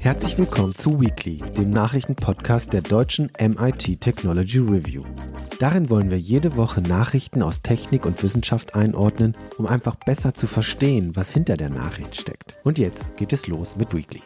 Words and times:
Herzlich 0.00 0.38
willkommen 0.38 0.74
zu 0.74 1.00
Weekly, 1.00 1.36
dem 1.56 1.70
Nachrichtenpodcast 1.70 2.72
der 2.72 2.82
deutschen 2.82 3.30
MIT 3.38 4.00
Technology 4.00 4.58
Review. 4.58 5.04
Darin 5.60 5.88
wollen 5.88 6.10
wir 6.10 6.18
jede 6.18 6.56
Woche 6.56 6.80
Nachrichten 6.80 7.42
aus 7.42 7.62
Technik 7.62 8.06
und 8.06 8.20
Wissenschaft 8.24 8.74
einordnen, 8.74 9.36
um 9.56 9.66
einfach 9.66 9.94
besser 9.94 10.34
zu 10.34 10.48
verstehen, 10.48 11.14
was 11.14 11.32
hinter 11.32 11.56
der 11.56 11.70
Nachricht 11.70 12.16
steckt. 12.16 12.58
Und 12.64 12.78
jetzt 12.78 13.16
geht 13.16 13.32
es 13.32 13.46
los 13.46 13.76
mit 13.76 13.94
Weekly. 13.94 14.22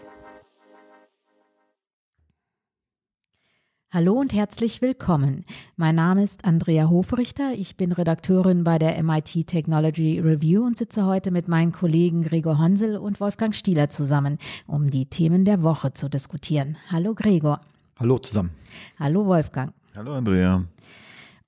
Hallo 3.95 4.15
und 4.15 4.33
herzlich 4.33 4.81
willkommen. 4.81 5.45
Mein 5.77 5.97
Name 5.97 6.23
ist 6.23 6.47
Andrea 6.47 6.89
Hofrichter. 6.89 7.53
Ich 7.53 7.77
bin 7.77 7.93
Redakteurin 7.93 8.65
bei 8.65 8.79
der 8.79 9.03
MIT 9.03 9.47
Technology 9.47 10.19
Review 10.19 10.65
und 10.65 10.79
sitze 10.79 11.05
heute 11.05 11.31
mit 11.31 11.47
meinen 11.47 11.73
Kollegen 11.73 12.23
Gregor 12.23 12.59
Honsel 12.59 12.97
und 12.97 13.21
Wolfgang 13.21 13.55
Stieler 13.55 13.91
zusammen, 13.91 14.39
um 14.67 14.91
die 14.91 15.05
Themen 15.05 15.45
der 15.45 15.63
Woche 15.63 15.93
zu 15.93 16.09
diskutieren. 16.09 16.79
Hallo 16.91 17.13
Gregor. 17.15 17.61
Hallo 18.01 18.19
zusammen. 18.19 18.53
Hallo 18.99 19.27
Wolfgang. 19.27 19.75
Hallo 19.95 20.15
Andrea. 20.15 20.65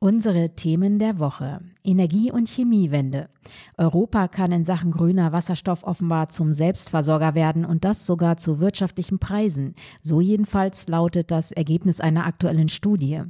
Unsere 0.05 0.51
Themen 0.51 0.99
der 0.99 1.19
Woche. 1.19 1.63
Energie- 1.83 2.31
und 2.31 2.47
Chemiewende. 2.47 3.31
Europa 3.79 4.29
kann 4.29 4.53
in 4.53 4.67
Sachen 4.67 4.91
grüner 4.91 5.33
Wasserstoff 5.33 5.83
offenbar 5.83 6.29
zum 6.29 6.53
Selbstversorger 6.53 7.35
werden 7.35 7.65
und 7.65 7.87
das 7.87 8.05
sogar 8.05 8.37
zu 8.37 8.61
wirtschaftlichen 8.61 9.19
Preisen. 9.19 9.75
So 10.03 10.21
jedenfalls 10.21 10.89
lautet 10.89 11.31
das 11.31 11.53
Ergebnis 11.53 12.01
einer 12.01 12.27
aktuellen 12.27 12.69
Studie. 12.69 13.23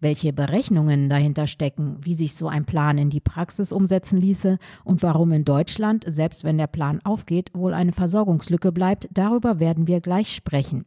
Welche 0.00 0.32
Berechnungen 0.32 1.10
dahinter 1.10 1.46
stecken, 1.46 1.98
wie 2.00 2.14
sich 2.14 2.34
so 2.34 2.48
ein 2.48 2.64
Plan 2.64 2.96
in 2.96 3.10
die 3.10 3.20
Praxis 3.20 3.70
umsetzen 3.70 4.18
ließe 4.18 4.56
und 4.84 5.02
warum 5.02 5.32
in 5.32 5.44
Deutschland, 5.44 6.06
selbst 6.06 6.44
wenn 6.44 6.56
der 6.56 6.66
Plan 6.66 7.02
aufgeht, 7.04 7.50
wohl 7.52 7.74
eine 7.74 7.92
Versorgungslücke 7.92 8.72
bleibt, 8.72 9.06
darüber 9.12 9.60
werden 9.60 9.86
wir 9.86 10.00
gleich 10.00 10.34
sprechen. 10.34 10.86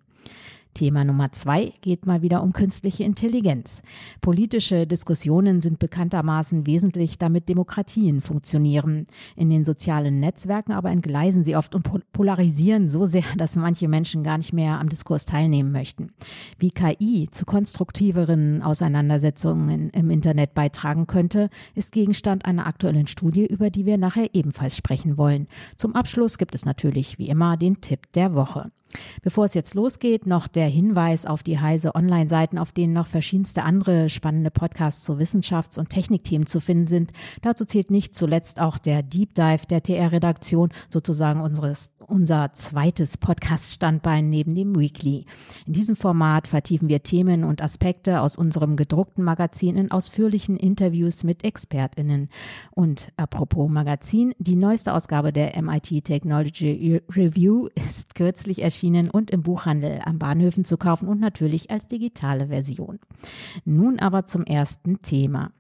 Thema 0.76 1.04
Nummer 1.04 1.32
zwei 1.32 1.74
geht 1.82 2.06
mal 2.06 2.22
wieder 2.22 2.44
um 2.44 2.54
künstliche 2.54 3.04
Intelligenz. 3.04 3.82
Politische 4.22 4.86
Diskussionen 4.86 5.62
sind 5.62 5.80
bekanntermaßen 5.80 6.68
wesentlich, 6.68 7.18
damit 7.18 7.50
Demokratien 7.50 8.22
funktionieren. 8.22 9.08
In 9.36 9.50
den 9.50 9.66
sozialen 9.66 10.20
Netzwerken 10.20 10.74
aber 10.74 10.92
entgleisen 10.92 11.44
sie 11.44 11.56
oft 11.56 11.74
und 11.74 11.90
polarisieren 12.12 12.90
so 12.90 13.08
sehr, 13.08 13.24
dass 13.38 13.56
manche 13.56 13.88
Menschen 13.88 14.24
gar 14.24 14.38
nicht 14.38 14.54
mehr 14.54 14.80
am 14.80 14.90
Diskurs 14.90 15.26
teilnehmen 15.26 15.72
möchten. 15.72 16.12
Wie 16.60 16.72
KI 16.72 17.30
zu 17.32 17.46
konstruktiveren 17.46 18.62
Auseinandersetzungen 18.62 19.90
im 19.92 20.12
Internet 20.12 20.54
beitragen 20.54 21.08
könnte, 21.08 21.50
ist 21.74 21.94
Gegenstand 21.94 22.46
einer 22.46 22.68
aktuellen 22.68 23.08
Studie, 23.08 23.46
über 23.46 23.70
die 23.70 23.86
wir 23.86 23.98
nachher 23.98 24.36
ebenfalls 24.36 24.76
sprechen 24.76 25.18
wollen. 25.18 25.48
Zum 25.78 25.96
Abschluss 25.96 26.38
gibt 26.38 26.54
es 26.54 26.66
natürlich 26.66 27.18
wie 27.18 27.30
immer 27.30 27.56
den 27.56 27.80
Tipp 27.80 28.12
der 28.14 28.34
Woche. 28.34 28.72
Bevor 29.24 29.46
es 29.46 29.54
jetzt 29.54 29.74
losgeht, 29.74 30.26
noch 30.26 30.48
der 30.48 30.65
Hinweis 30.68 31.26
auf 31.26 31.44
die 31.44 31.60
Heise 31.60 31.96
Online-Seiten, 31.96 32.58
auf 32.58 32.72
denen 32.72 32.94
noch 32.94 33.08
verschiedenste 33.08 33.64
andere 33.64 34.10
spannende 34.10 34.52
Podcasts 34.52 35.04
zu 35.04 35.20
Wissenschafts- 35.20 35.80
und 35.80 35.90
Technikthemen 35.90 36.48
zu 36.48 36.60
finden 36.60 36.88
sind. 36.88 37.12
Dazu 37.42 37.66
zählt 37.66 37.92
nicht 37.92 38.16
zuletzt 38.16 38.60
auch 38.60 38.78
der 38.78 39.04
Deep 39.04 39.34
Dive 39.36 39.66
der 39.70 39.82
TR-Redaktion, 39.82 40.70
sozusagen 40.90 41.42
unseres, 41.42 41.92
unser 42.08 42.54
zweites 42.54 43.18
Podcast-Standbein 43.18 44.30
neben 44.30 44.56
dem 44.56 44.78
Weekly. 44.78 45.26
In 45.66 45.74
diesem 45.74 45.96
Format 45.96 46.48
vertiefen 46.48 46.90
wir 46.90 47.04
Themen 47.04 47.44
und 47.44 47.62
Aspekte 47.62 48.22
aus 48.22 48.38
unserem 48.38 48.76
gedruckten 48.76 49.24
Magazin 49.24 49.76
in 49.76 49.92
ausführlichen 49.92 50.58
Interviews 50.58 51.24
mit 51.24 51.44
ExpertInnen. 51.44 52.30
Und 52.72 53.10
apropos 53.18 53.70
Magazin, 53.70 54.34
die 54.38 54.56
neueste 54.56 54.94
Ausgabe 54.94 55.34
der 55.34 55.62
MIT 55.62 56.06
Technology 56.06 57.02
Review 57.10 57.68
ist 57.76 58.16
kürzlich 58.16 58.62
erschienen 58.62 59.10
und 59.10 59.32
im 59.32 59.44
Buchhandel 59.44 60.00
am 60.06 60.20
Bahnhöfen 60.20 60.66
zu 60.66 60.78
kaufen 60.78 61.08
und 61.08 61.20
natürlich 61.20 61.72
als 61.72 61.88
digitale 61.88 62.48
Version. 62.48 63.00
Nun 63.66 64.00
aber 64.00 64.26
zum 64.26 64.44
ersten 64.44 65.02
Thema. 65.02 65.52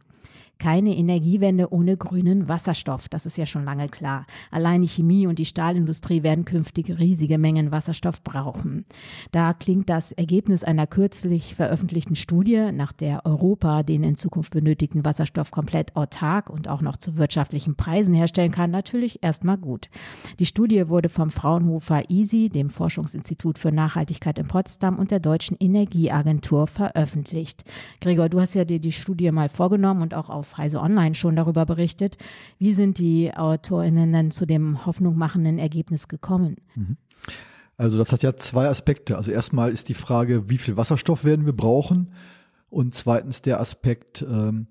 Keine 0.58 0.96
Energiewende 0.96 1.72
ohne 1.72 1.98
grünen 1.98 2.48
Wasserstoff. 2.48 3.10
Das 3.10 3.26
ist 3.26 3.38
ja 3.38 3.46
schon 3.46 3.66
lange 3.66 3.90
klar. 3.90 4.26
Allein 4.52 4.82
die 4.82 4.88
Chemie 4.88 5.28
und 5.28 5.40
die 5.40 5.46
Stahlindustrie 5.46 6.24
werden 6.24 6.46
künftig 6.46 6.90
riesige 6.98 7.38
Mengen 7.38 7.72
Wasserstoff 7.72 8.24
brauchen. 8.24 8.86
Da 9.32 9.54
klingt 9.54 9.90
das 9.90 10.12
Ergebnis 10.12 10.64
einer 10.64 10.88
kürzlich 10.88 11.56
veröffentlichten 11.56 12.16
Studie, 12.16 12.72
nach 12.72 12.94
der 12.94 13.26
Europa 13.26 13.84
den 13.84 14.04
in 14.04 14.16
Zukunft 14.16 14.54
benötigten 14.54 15.04
Wasserstoff 15.04 15.52
komplett 15.52 15.96
autark 15.96 16.50
und 16.50 16.70
auch 16.70 16.82
noch 16.82 16.98
zu 16.98 17.18
wirtschaftlichen 17.18 17.76
Preisen 17.76 18.14
herstellen 18.14 18.52
kann, 18.52 18.72
natürlich 18.72 19.22
erstmal 19.24 19.58
gut. 19.58 19.90
Die 20.40 20.46
Studie 20.46 20.90
wurde 20.90 21.10
vom 21.10 21.32
Fraunhofer 21.32 22.10
EASY, 22.10 22.50
dem 22.50 22.70
Forschungsinstitut 22.70 23.60
für 23.60 23.72
Nachhaltigkeit 23.72 24.40
in 24.40 24.48
Potsdam 24.48 24.98
und 24.98 25.12
der 25.12 25.20
Deutschen 25.20 25.58
Energieagentur 25.60 26.68
veröffentlicht. 26.68 27.64
Gregor, 28.02 28.30
du 28.30 28.40
hast 28.40 28.56
ja 28.56 28.66
dir 28.66 28.80
die 28.80 28.92
Studie 28.92 29.32
mal 29.32 29.50
vorgenommen 29.50 30.02
und 30.02 30.14
auch 30.14 30.30
auf 30.30 30.45
auf 30.46 30.58
Heise 30.58 30.80
Online 30.80 31.16
schon 31.16 31.36
darüber 31.36 31.66
berichtet. 31.66 32.18
Wie 32.60 32.74
sind 32.74 33.00
die 33.00 33.34
AutorInnen 33.34 34.14
denn 34.14 34.32
zu 34.32 34.46
dem 34.46 34.86
hoffnungmachenden 34.86 35.58
Ergebnis 35.58 36.08
gekommen? 36.08 36.58
Mhm. 36.76 36.98
Also 37.78 37.98
das 37.98 38.12
hat 38.12 38.24
ja 38.24 38.38
zwei 38.38 38.68
Aspekte. 38.68 39.18
Also 39.18 39.32
erstmal 39.32 39.72
ist 39.72 39.90
die 39.90 39.96
Frage, 39.96 40.50
wie 40.50 40.58
viel 40.58 40.78
Wasserstoff 40.78 41.26
werden 41.26 41.46
wir 41.46 41.56
brauchen? 41.56 42.12
Und 42.70 42.94
zweitens 42.94 43.42
der 43.42 43.60
Aspekt, 43.60 44.22
ähm, 44.22 44.68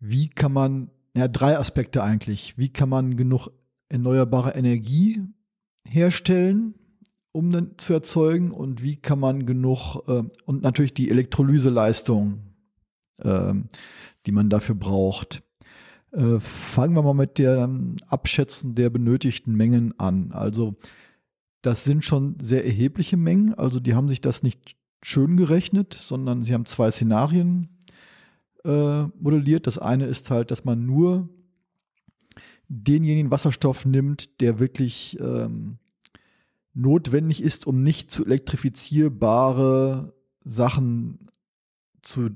wie 0.00 0.28
kann 0.28 0.52
man, 0.52 0.90
ja, 1.16 1.28
drei 1.28 1.58
Aspekte 1.58 2.02
eigentlich. 2.02 2.58
Wie 2.58 2.68
kann 2.68 2.88
man 2.88 3.16
genug 3.16 3.48
erneuerbare 3.88 4.54
Energie 4.54 5.22
herstellen, 5.86 6.74
um 7.32 7.52
dann 7.52 7.78
zu 7.78 7.94
erzeugen? 7.94 8.50
Und 8.50 8.82
wie 8.82 8.96
kann 8.96 9.18
man 9.18 9.46
genug, 9.46 10.02
äh, 10.08 10.22
und 10.44 10.62
natürlich 10.62 10.92
die 10.94 11.10
Elektrolyseleistung 11.10 12.40
ähm, 13.22 13.68
die 14.26 14.32
man 14.32 14.50
dafür 14.50 14.74
braucht. 14.74 15.42
Äh, 16.12 16.38
fangen 16.40 16.94
wir 16.94 17.02
mal 17.02 17.14
mit 17.14 17.38
dem 17.38 17.96
Abschätzen 18.06 18.74
der 18.74 18.90
benötigten 18.90 19.54
Mengen 19.54 19.98
an. 19.98 20.32
Also 20.32 20.76
das 21.62 21.84
sind 21.84 22.04
schon 22.04 22.36
sehr 22.40 22.64
erhebliche 22.64 23.16
Mengen. 23.16 23.54
Also 23.54 23.80
die 23.80 23.94
haben 23.94 24.08
sich 24.08 24.20
das 24.20 24.42
nicht 24.42 24.76
schön 25.02 25.36
gerechnet, 25.36 25.94
sondern 25.94 26.42
sie 26.42 26.54
haben 26.54 26.66
zwei 26.66 26.90
Szenarien 26.90 27.68
äh, 28.64 29.04
modelliert. 29.18 29.66
Das 29.66 29.78
eine 29.78 30.06
ist 30.06 30.30
halt, 30.30 30.50
dass 30.50 30.64
man 30.64 30.86
nur 30.86 31.28
denjenigen 32.68 33.30
Wasserstoff 33.30 33.84
nimmt, 33.84 34.40
der 34.40 34.58
wirklich 34.58 35.18
ähm, 35.20 35.78
notwendig 36.72 37.42
ist, 37.42 37.66
um 37.66 37.82
nicht 37.82 38.10
zu 38.10 38.24
elektrifizierbare 38.24 40.14
Sachen 40.44 41.30
zu 42.02 42.30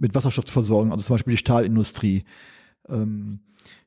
mit 0.00 0.14
Wasserstoff 0.14 0.46
zu 0.46 0.52
versorgen, 0.52 0.90
also 0.90 1.04
zum 1.04 1.14
Beispiel 1.14 1.32
die 1.32 1.38
Stahlindustrie. 1.38 2.24
Ähm, 2.88 3.40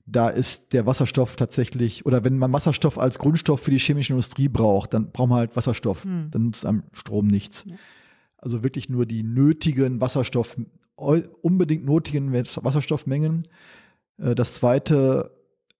da 0.05 0.29
ist 0.29 0.73
der 0.73 0.85
Wasserstoff 0.85 1.35
tatsächlich, 1.35 2.05
oder 2.05 2.23
wenn 2.23 2.37
man 2.37 2.51
Wasserstoff 2.51 2.97
als 2.97 3.19
Grundstoff 3.19 3.61
für 3.61 3.71
die 3.71 3.79
chemische 3.79 4.13
Industrie 4.13 4.49
braucht, 4.49 4.93
dann 4.93 5.11
braucht 5.11 5.29
man 5.29 5.39
halt 5.39 5.55
Wasserstoff. 5.55 6.03
Hm. 6.03 6.29
Dann 6.31 6.45
nutzt 6.45 6.65
einem 6.65 6.83
Strom 6.91 7.27
nichts. 7.27 7.65
Ja. 7.67 7.75
Also 8.37 8.63
wirklich 8.63 8.89
nur 8.89 9.05
die 9.05 9.23
nötigen 9.23 10.01
Wasserstoff, 10.01 10.57
unbedingt 10.95 11.85
nötigen 11.85 12.33
Wasserstoffmengen. 12.33 13.47
Äh, 14.17 14.35
das 14.35 14.55
zweite 14.55 15.31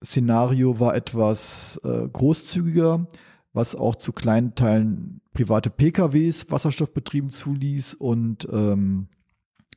Szenario 0.02 0.80
war 0.80 0.94
etwas 0.94 1.80
äh, 1.84 2.08
großzügiger, 2.08 3.06
was 3.52 3.74
auch 3.74 3.96
zu 3.96 4.12
kleinen 4.12 4.54
Teilen 4.54 5.20
private 5.32 5.70
PKWs 5.70 6.50
wasserstoffbetrieben 6.50 7.30
zuließ 7.30 7.94
und 7.94 8.48
ähm, 8.50 9.08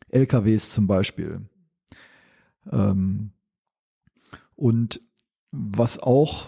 LKWs 0.09 0.71
zum 0.71 0.87
Beispiel. 0.87 1.41
Ähm, 2.71 3.31
und 4.55 5.01
was 5.51 5.99
auch 5.99 6.47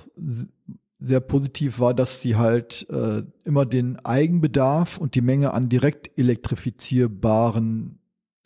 sehr 0.99 1.21
positiv 1.21 1.79
war, 1.79 1.93
dass 1.93 2.21
sie 2.21 2.35
halt 2.35 2.85
äh, 2.89 3.23
immer 3.45 3.65
den 3.65 3.97
Eigenbedarf 4.05 4.97
und 4.97 5.15
die 5.15 5.21
Menge 5.21 5.53
an 5.53 5.69
direkt 5.69 6.11
elektrifizierbaren 6.17 7.99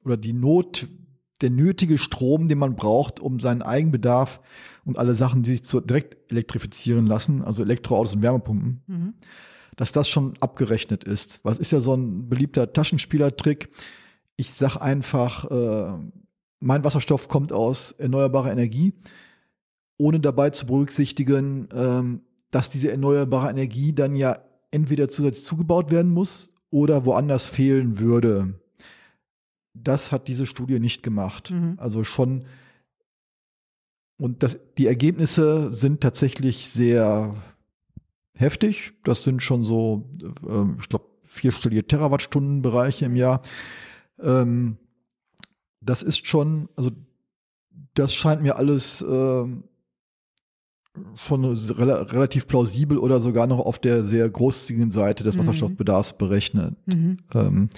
oder 0.06 0.18
die 0.18 0.34
Not, 0.34 0.88
der 1.42 1.50
nötige 1.50 1.98
Strom, 1.98 2.48
den 2.48 2.60
man 2.60 2.76
braucht, 2.76 3.20
um 3.20 3.40
seinen 3.40 3.64
Eigenbedarf 3.64 4.40
und 4.86 5.00
alle 5.00 5.16
Sachen, 5.16 5.42
die 5.42 5.52
sich 5.52 5.66
so 5.66 5.80
direkt 5.80 6.32
elektrifizieren 6.32 7.08
lassen, 7.08 7.42
also 7.42 7.64
Elektroautos 7.64 8.16
und 8.16 8.22
Wärmepumpen, 8.22 8.84
mhm. 8.86 9.14
dass 9.76 9.92
das 9.92 10.08
schon 10.08 10.36
abgerechnet 10.40 11.04
ist. 11.04 11.40
Was 11.44 11.58
ist 11.58 11.72
ja 11.72 11.80
so 11.80 11.96
ein 11.96 12.30
beliebter 12.30 12.72
Taschenspielertrick? 12.72 13.70
Ich 14.36 14.54
sage 14.54 14.82
einfach, 14.82 15.50
äh, 15.52 15.94
mein 16.60 16.84
Wasserstoff 16.84 17.28
kommt 17.28 17.52
aus 17.52 17.92
erneuerbarer 17.92 18.52
Energie, 18.52 18.94
ohne 19.98 20.20
dabei 20.20 20.50
zu 20.50 20.66
berücksichtigen, 20.66 21.68
ähm, 21.74 22.22
dass 22.52 22.70
diese 22.70 22.92
erneuerbare 22.92 23.50
Energie 23.50 23.94
dann 23.94 24.16
ja 24.16 24.40
entweder 24.72 25.08
zusätzlich 25.08 25.46
zugebaut 25.46 25.92
werden 25.92 26.12
muss 26.12 26.54
oder 26.70 27.06
woanders 27.06 27.48
fehlen 27.48 28.00
würde. 28.00 28.60
Das 29.74 30.12
hat 30.12 30.28
diese 30.28 30.46
Studie 30.46 30.80
nicht 30.80 31.04
gemacht. 31.04 31.52
Mhm. 31.52 31.76
Also 31.78 32.04
schon, 32.04 32.46
und 34.18 34.44
das, 34.44 34.60
die 34.78 34.88
Ergebnisse 34.88 35.72
sind 35.72 36.02
tatsächlich 36.02 36.70
sehr 36.70 37.36
heftig. 38.36 38.94
Das 39.04 39.24
sind 39.24 39.42
schon 39.42 39.64
so, 39.64 40.10
äh, 40.48 40.80
ich 40.80 40.90
glaube, 40.90 41.06
vierstellige 41.22 41.86
Terawattstunden-Bereiche 41.86 43.06
im 43.06 43.16
Jahr. 43.16 43.42
Ähm, 44.24 44.78
das 45.82 46.02
ist 46.02 46.28
schon, 46.28 46.70
also 46.76 46.92
das 47.94 48.14
scheint 48.14 48.42
mir 48.42 48.58
alles 48.58 49.02
äh, 49.02 49.46
schon 51.16 51.46
re 51.46 52.12
relativ 52.12 52.48
plausibel 52.48 52.98
oder 52.98 53.20
sogar 53.20 53.48
noch 53.48 53.60
auf 53.60 53.80
der 53.80 54.04
sehr 54.04 54.30
großzügigen 54.30 54.92
Seite 54.92 55.24
des 55.24 55.36
mhm. 55.36 55.40
Wasserstoffbedarfs 55.40 56.14
berechnet. 56.14 56.76
Mhm. 56.86 57.18
Ähm, 57.34 57.70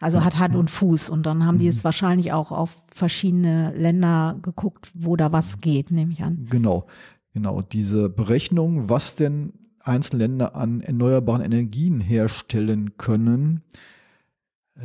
also 0.00 0.22
hat 0.24 0.38
Hand 0.38 0.56
und 0.56 0.70
Fuß 0.70 1.08
und 1.08 1.24
dann 1.24 1.46
haben 1.46 1.58
die 1.58 1.68
es 1.68 1.78
mhm. 1.78 1.84
wahrscheinlich 1.84 2.32
auch 2.32 2.52
auf 2.52 2.82
verschiedene 2.92 3.72
Länder 3.76 4.38
geguckt, 4.42 4.90
wo 4.94 5.16
da 5.16 5.32
was 5.32 5.60
geht, 5.60 5.90
nehme 5.90 6.12
ich 6.12 6.22
an. 6.22 6.46
Genau, 6.50 6.86
genau. 7.32 7.62
Diese 7.62 8.10
Berechnung, 8.10 8.88
was 8.90 9.14
denn 9.14 9.52
einzelne 9.82 10.26
Länder 10.26 10.56
an 10.56 10.80
erneuerbaren 10.80 11.42
Energien 11.42 12.00
herstellen 12.00 12.98
können, 12.98 13.62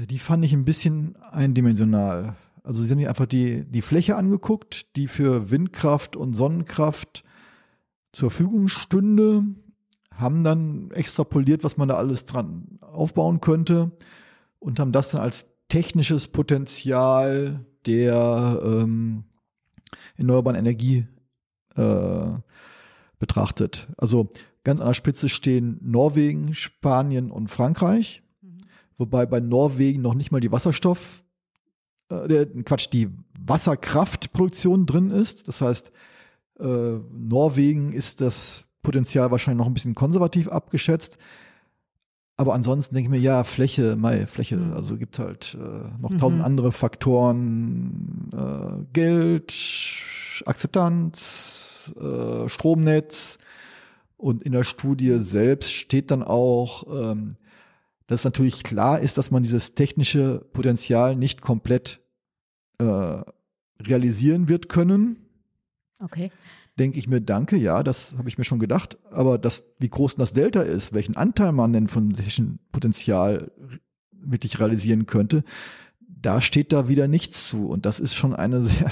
die 0.09 0.19
fand 0.19 0.45
ich 0.45 0.53
ein 0.53 0.65
bisschen 0.65 1.15
eindimensional. 1.31 2.35
Also 2.63 2.83
sie 2.83 2.91
haben 2.91 2.99
sich 2.99 3.09
einfach 3.09 3.25
die, 3.25 3.65
die 3.65 3.81
Fläche 3.81 4.15
angeguckt, 4.15 4.95
die 4.95 5.07
für 5.07 5.49
Windkraft 5.49 6.15
und 6.15 6.33
Sonnenkraft 6.33 7.23
zur 8.11 8.29
Verfügung 8.29 8.67
stünde, 8.67 9.43
haben 10.15 10.43
dann 10.43 10.91
extrapoliert, 10.91 11.63
was 11.63 11.77
man 11.77 11.87
da 11.87 11.95
alles 11.95 12.25
dran 12.25 12.79
aufbauen 12.81 13.41
könnte 13.41 13.91
und 14.59 14.79
haben 14.79 14.91
das 14.91 15.09
dann 15.09 15.21
als 15.21 15.47
technisches 15.69 16.27
Potenzial 16.27 17.65
der 17.85 18.61
ähm, 18.63 19.23
erneuerbaren 20.17 20.59
Energie 20.59 21.07
äh, 21.75 22.33
betrachtet. 23.17 23.87
Also 23.97 24.29
ganz 24.63 24.79
an 24.79 24.87
der 24.87 24.93
Spitze 24.93 25.29
stehen 25.29 25.79
Norwegen, 25.81 26.53
Spanien 26.53 27.31
und 27.31 27.49
Frankreich. 27.49 28.21
Wobei 29.01 29.25
bei 29.25 29.39
Norwegen 29.39 30.01
noch 30.01 30.13
nicht 30.13 30.31
mal 30.31 30.39
die 30.39 30.51
Wasserstoff, 30.51 31.23
äh, 32.09 32.45
Quatsch, 32.63 32.87
die 32.93 33.09
Wasserkraftproduktion 33.37 34.85
drin 34.85 35.09
ist. 35.09 35.47
Das 35.47 35.59
heißt, 35.59 35.91
äh, 36.59 36.99
Norwegen 37.11 37.91
ist 37.91 38.21
das 38.21 38.63
Potenzial 38.83 39.31
wahrscheinlich 39.31 39.57
noch 39.57 39.65
ein 39.65 39.73
bisschen 39.73 39.95
konservativ 39.95 40.47
abgeschätzt. 40.47 41.17
Aber 42.37 42.53
ansonsten 42.53 42.95
denke 42.95 43.07
ich 43.07 43.11
mir, 43.11 43.23
ja, 43.23 43.43
Fläche, 43.43 43.95
Mai, 43.95 44.25
Fläche, 44.27 44.57
mhm. 44.57 44.73
also 44.73 44.97
gibt 44.97 45.19
halt 45.19 45.57
äh, 45.59 45.89
noch 45.99 46.11
mhm. 46.11 46.19
tausend 46.19 46.43
andere 46.43 46.71
Faktoren, 46.71 48.29
äh, 48.33 48.85
Geld, 48.93 49.53
Akzeptanz, 50.45 51.93
äh, 51.99 52.47
Stromnetz. 52.47 53.39
Und 54.17 54.43
in 54.43 54.51
der 54.51 54.63
Studie 54.63 55.19
selbst 55.19 55.73
steht 55.73 56.11
dann 56.11 56.21
auch, 56.21 56.83
ähm, 57.11 57.37
dass 58.11 58.25
natürlich 58.25 58.63
klar 58.63 58.99
ist, 58.99 59.17
dass 59.17 59.31
man 59.31 59.41
dieses 59.41 59.73
technische 59.73 60.45
Potenzial 60.51 61.15
nicht 61.15 61.41
komplett 61.41 62.01
äh, 62.77 63.21
realisieren 63.81 64.49
wird 64.49 64.67
können. 64.67 65.15
Okay. 65.97 66.29
Denke 66.77 66.99
ich 66.99 67.07
mir, 67.07 67.21
danke, 67.21 67.55
ja, 67.55 67.83
das 67.83 68.15
habe 68.17 68.27
ich 68.27 68.37
mir 68.37 68.43
schon 68.43 68.59
gedacht. 68.59 68.97
Aber 69.11 69.37
das, 69.37 69.63
wie 69.79 69.87
groß 69.87 70.17
das 70.17 70.33
Delta 70.33 70.61
ist, 70.61 70.91
welchen 70.91 71.15
Anteil 71.15 71.53
man 71.53 71.71
denn 71.71 71.87
von 71.87 72.11
technischem 72.11 72.59
Potenzial 72.73 73.49
wirklich 74.11 74.59
realisieren 74.59 75.05
könnte, 75.05 75.45
da 76.01 76.41
steht 76.41 76.73
da 76.73 76.89
wieder 76.89 77.07
nichts 77.07 77.47
zu. 77.47 77.69
Und 77.69 77.85
das 77.85 78.01
ist 78.01 78.13
schon 78.13 78.35
eine 78.35 78.61
sehr, 78.61 78.91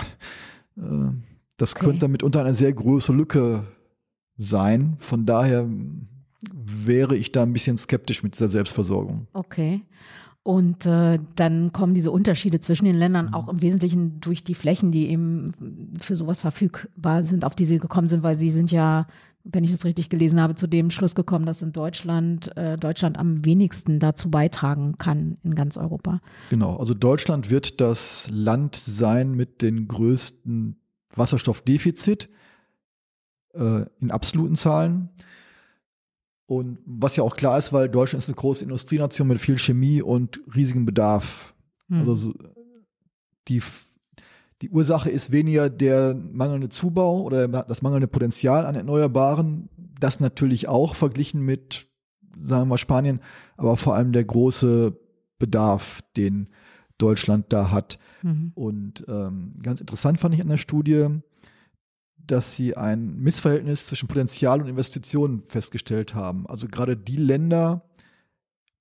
äh, 0.77 1.11
das 1.57 1.75
okay. 1.75 1.87
könnte 1.87 2.07
mitunter 2.07 2.39
eine 2.39 2.53
sehr 2.53 2.71
große 2.71 3.11
Lücke 3.11 3.67
sein. 4.37 4.95
Von 4.99 5.25
daher 5.25 5.67
wäre 6.51 7.15
ich 7.15 7.31
da 7.31 7.43
ein 7.43 7.53
bisschen 7.53 7.77
skeptisch 7.77 8.23
mit 8.23 8.33
dieser 8.33 8.49
Selbstversorgung. 8.49 9.27
Okay. 9.33 9.81
Und 10.43 10.85
äh, 10.85 11.19
dann 11.35 11.73
kommen 11.73 11.93
diese 11.93 12.11
Unterschiede 12.11 12.59
zwischen 12.59 12.85
den 12.85 12.95
Ländern 12.95 13.27
mhm. 13.27 13.33
auch 13.33 13.49
im 13.49 13.61
Wesentlichen 13.61 14.19
durch 14.21 14.43
die 14.43 14.55
Flächen, 14.55 14.91
die 14.91 15.09
eben 15.09 15.93
für 15.99 16.15
sowas 16.15 16.41
verfügbar 16.41 17.23
sind, 17.23 17.43
auf 17.45 17.55
die 17.55 17.65
sie 17.65 17.77
gekommen 17.77 18.07
sind, 18.07 18.23
weil 18.23 18.37
sie 18.37 18.49
sind 18.49 18.71
ja, 18.71 19.05
wenn 19.43 19.63
ich 19.63 19.71
es 19.71 19.83
richtig 19.83 20.09
gelesen 20.09 20.39
habe, 20.39 20.55
zu 20.55 20.65
dem 20.65 20.91
Schluss 20.91 21.13
gekommen, 21.13 21.45
dass 21.45 21.61
in 21.61 21.73
Deutschland 21.73 22.55
äh, 22.57 22.77
Deutschland 22.77 23.19
am 23.19 23.43
wenigsten 23.45 23.99
dazu 23.99 24.31
beitragen 24.31 24.97
kann 24.97 25.37
in 25.43 25.55
ganz 25.55 25.77
Europa. 25.77 26.21
Genau, 26.49 26.77
also 26.77 26.93
Deutschland 26.93 27.49
wird 27.49 27.81
das 27.81 28.29
Land 28.31 28.75
sein 28.75 29.35
mit 29.35 29.61
den 29.61 29.87
größten 29.87 30.77
Wasserstoffdefizit 31.15 32.29
äh, 33.53 33.85
in 33.99 34.09
absoluten 34.09 34.55
Zahlen. 34.55 35.09
Und 36.49 36.79
was 36.87 37.15
ja 37.15 37.21
auch 37.21 37.35
klar 37.35 37.59
ist, 37.59 37.73
weil 37.73 37.89
Deutschland 37.89 38.23
ist 38.23 38.27
eine 38.27 38.35
große 38.35 38.63
Industrienation 38.63 39.27
mit 39.27 39.39
viel 39.39 39.59
Chemie 39.59 40.01
und 40.01 40.39
riesigem 40.55 40.83
Bedarf. 40.83 41.53
Mhm. 41.89 42.09
Also 42.09 42.33
die, 43.47 43.61
die 44.63 44.71
Ursache 44.71 45.11
ist 45.11 45.31
weniger 45.31 45.69
der 45.69 46.15
mangelnde 46.15 46.69
Zubau 46.69 47.21
oder 47.21 47.47
das 47.47 47.83
mangelnde 47.83 48.07
Potenzial 48.07 48.65
an 48.65 48.73
Erneuerbaren. 48.73 49.69
Das 49.99 50.19
natürlich 50.21 50.67
auch 50.67 50.95
verglichen 50.95 51.45
mit, 51.45 51.85
sagen 52.41 52.63
wir 52.63 52.65
mal, 52.65 52.77
Spanien, 52.79 53.19
aber 53.55 53.77
vor 53.77 53.93
allem 53.93 54.11
der 54.11 54.25
große 54.25 54.97
Bedarf, 55.37 56.01
den 56.17 56.49
Deutschland 56.97 57.53
da 57.53 57.69
hat. 57.69 57.99
Mhm. 58.23 58.53
Und 58.55 59.05
ähm, 59.07 59.53
ganz 59.61 59.81
interessant 59.81 60.19
fand 60.19 60.33
ich 60.33 60.41
an 60.41 60.49
der 60.49 60.57
Studie, 60.57 61.21
dass 62.31 62.55
sie 62.55 62.77
ein 62.77 63.17
Missverhältnis 63.17 63.87
zwischen 63.87 64.07
Potenzial 64.07 64.61
und 64.61 64.67
Investitionen 64.67 65.43
festgestellt 65.47 66.13
haben. 66.13 66.47
Also 66.47 66.67
gerade 66.67 66.95
die 66.95 67.17
Länder, 67.17 67.89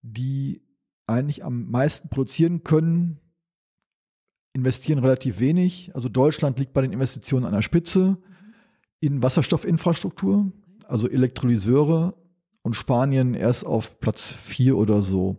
die 0.02 0.62
eigentlich 1.06 1.44
am 1.44 1.70
meisten 1.70 2.08
produzieren 2.08 2.64
können, 2.64 3.20
investieren 4.52 4.98
relativ 4.98 5.40
wenig. 5.40 5.90
Also 5.94 6.08
Deutschland 6.08 6.58
liegt 6.58 6.72
bei 6.72 6.82
den 6.82 6.92
Investitionen 6.92 7.46
an 7.46 7.52
der 7.52 7.62
Spitze 7.62 8.18
in 9.00 9.22
Wasserstoffinfrastruktur, 9.22 10.52
also 10.86 11.08
Elektrolyseure 11.08 12.14
und 12.62 12.74
Spanien 12.74 13.34
erst 13.34 13.64
auf 13.64 14.00
Platz 14.00 14.32
vier 14.32 14.76
oder 14.76 15.00
so. 15.00 15.38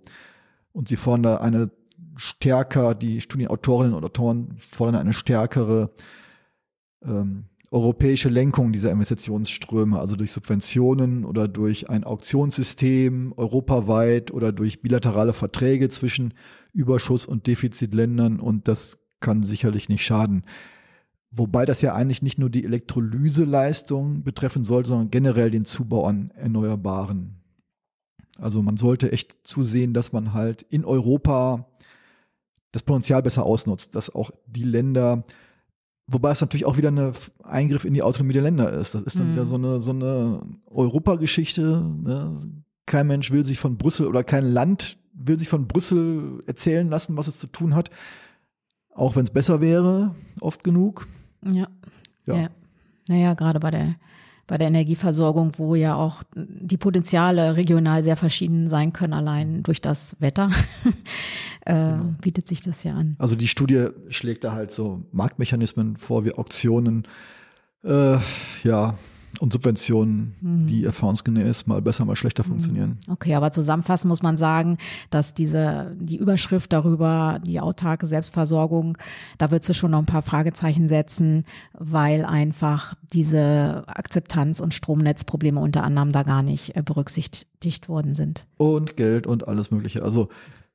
Und 0.72 0.88
sie 0.88 0.96
fordern 0.96 1.24
da 1.24 1.38
eine 1.38 1.72
stärker, 2.16 2.96
die 2.96 3.22
Studienautorinnen 3.22 3.94
und 3.94 4.04
Autoren 4.04 4.56
fordern 4.58 4.96
eine 4.96 5.14
stärkere 5.14 5.92
ähm, 7.04 7.46
europäische 7.72 8.30
Lenkung 8.30 8.72
dieser 8.72 8.92
Investitionsströme, 8.92 10.00
also 10.00 10.16
durch 10.16 10.32
Subventionen 10.32 11.24
oder 11.24 11.48
durch 11.48 11.90
ein 11.90 12.04
Auktionssystem 12.04 13.34
europaweit 13.38 14.32
oder 14.32 14.52
durch 14.52 14.82
bilaterale 14.82 15.34
Verträge 15.34 15.90
zwischen 15.90 16.34
Überschuss- 16.74 17.28
und 17.28 17.46
Defizitländern 17.46 18.40
und 18.40 18.68
das 18.68 18.98
kann 19.20 19.44
sicherlich 19.44 19.90
nicht 19.90 20.04
schaden. 20.04 20.44
Wobei 21.32 21.66
das 21.66 21.82
ja 21.82 21.94
eigentlich 21.94 22.24
nicht 22.24 22.40
nur 22.40 22.50
die 22.50 22.66
Elektrolyseleistung 22.66 24.24
betreffen 24.24 24.64
sollte, 24.64 24.90
sondern 24.90 25.12
generell 25.12 25.52
den 25.52 25.66
Zubau 25.66 26.06
an 26.06 26.32
Erneuerbaren. 26.36 27.36
Also 28.40 28.64
man 28.64 28.78
sollte 28.78 29.12
echt 29.12 29.38
zusehen, 29.44 29.94
dass 29.94 30.12
man 30.12 30.34
halt 30.34 30.64
in 30.64 30.86
Europa 30.86 31.68
das 32.72 32.82
Potenzial 32.82 33.22
besser 33.22 33.46
ausnutzt, 33.46 33.94
dass 33.94 34.14
auch 34.14 34.32
die 34.48 34.64
Länder 34.64 35.24
Wobei 36.12 36.32
es 36.32 36.42
natürlich 36.42 36.66
auch 36.66 36.78
wieder 36.78 36.90
ein 36.90 37.14
Eingriff 37.44 37.86
in 37.86 37.94
die 37.94 38.02
Autonomie 38.02 38.34
der 38.34 38.42
Länder 38.42 38.72
ist. 38.72 38.96
Das 38.96 39.04
ist 39.04 39.20
dann 39.20 39.30
mhm. 39.30 39.34
wieder 39.34 39.46
so 39.46 39.56
eine, 39.56 39.80
so 39.80 39.92
eine 39.92 40.42
Europageschichte. 40.66 41.84
Ne? 42.04 42.38
Kein 42.88 43.08
Mensch 43.08 43.30
will 43.30 43.46
sich 43.46 43.60
von 43.60 43.78
Brüssel 43.78 44.08
oder 44.08 44.24
kein 44.24 44.46
Land 44.52 44.98
will 45.14 45.38
sich 45.38 45.50
von 45.50 45.68
Brüssel 45.68 46.42
erzählen 46.48 46.90
lassen, 46.90 47.16
was 47.18 47.28
es 47.28 47.40
zu 47.40 47.48
tun 47.48 47.76
hat. 47.76 47.92
Auch 48.96 49.16
wenn 49.16 49.24
es 49.24 49.32
besser 49.32 49.62
wäre, 49.62 50.16
oft 50.40 50.64
genug. 50.64 51.08
Ja. 51.46 51.68
ja. 52.26 52.36
ja. 52.36 52.50
Naja, 53.08 53.34
gerade 53.36 53.60
bei 53.60 53.72
der 53.72 53.96
bei 54.50 54.58
der 54.58 54.68
Energieversorgung, 54.68 55.54
wo 55.58 55.76
ja 55.76 55.96
auch 55.96 56.24
die 56.36 56.78
Potenziale 56.78 57.56
regional 57.56 58.02
sehr 58.02 58.18
verschieden 58.18 58.68
sein 58.68 58.92
können, 58.94 59.14
allein 59.14 59.62
durch 59.62 59.80
das 59.80 60.16
Wetter, 60.20 60.50
äh, 61.66 61.74
genau. 61.74 62.16
bietet 62.20 62.48
sich 62.48 62.62
das 62.62 62.84
ja 62.84 62.96
an. 62.96 63.16
Also 63.20 63.36
die 63.36 63.48
Studie 63.48 63.90
schlägt 64.10 64.44
da 64.44 64.54
halt 64.54 64.72
so 64.72 65.04
Marktmechanismen 65.12 65.98
vor, 65.98 66.26
wie 66.26 66.34
Auktionen, 66.34 67.08
äh, 67.84 68.18
ja, 68.64 68.96
und 69.40 69.54
Subventionen, 69.54 70.36
mhm. 70.42 70.68
die 70.68 70.86
erfahrungsgemäß 70.86 71.68
mal 71.68 71.82
besser, 71.82 72.06
mal 72.06 72.16
schlechter 72.16 72.44
mhm. 72.44 72.48
funktionieren. 72.48 72.98
Okay, 73.08 73.36
aber 73.36 73.52
zusammenfassend 73.52 74.10
muss 74.10 74.22
man 74.22 74.38
sagen, 74.38 74.78
dass 75.10 75.34
diese, 75.34 75.96
die 76.00 76.18
Überschrift 76.18 76.74
darüber, 76.74 77.40
die 77.46 77.60
autarke 77.60 78.08
Selbstversorgung, 78.08 78.98
da 79.38 79.52
wird 79.52 79.64
sie 79.64 79.74
schon 79.74 79.92
noch 79.92 80.00
ein 80.00 80.06
paar 80.06 80.22
Fragezeichen 80.22 80.88
setzen, 80.88 81.46
weil 81.74 82.26
einfach 82.26 82.96
diese 83.14 83.84
Akzeptanz- 83.88 84.62
und 84.62 84.74
Stromnetzprobleme 84.74 85.60
unter 85.60 85.84
anderem 85.84 86.12
da 86.12 86.24
gar 86.24 86.44
nicht 86.44 86.76
äh, 86.76 86.82
berücksichtigt 86.82 87.90
worden 87.90 88.14
sind. 88.14 88.46
Und 88.58 88.98
Geld 88.98 89.28
und 89.28 89.48
alles 89.48 89.72
Mögliche. 89.72 90.04
Also 90.04 90.30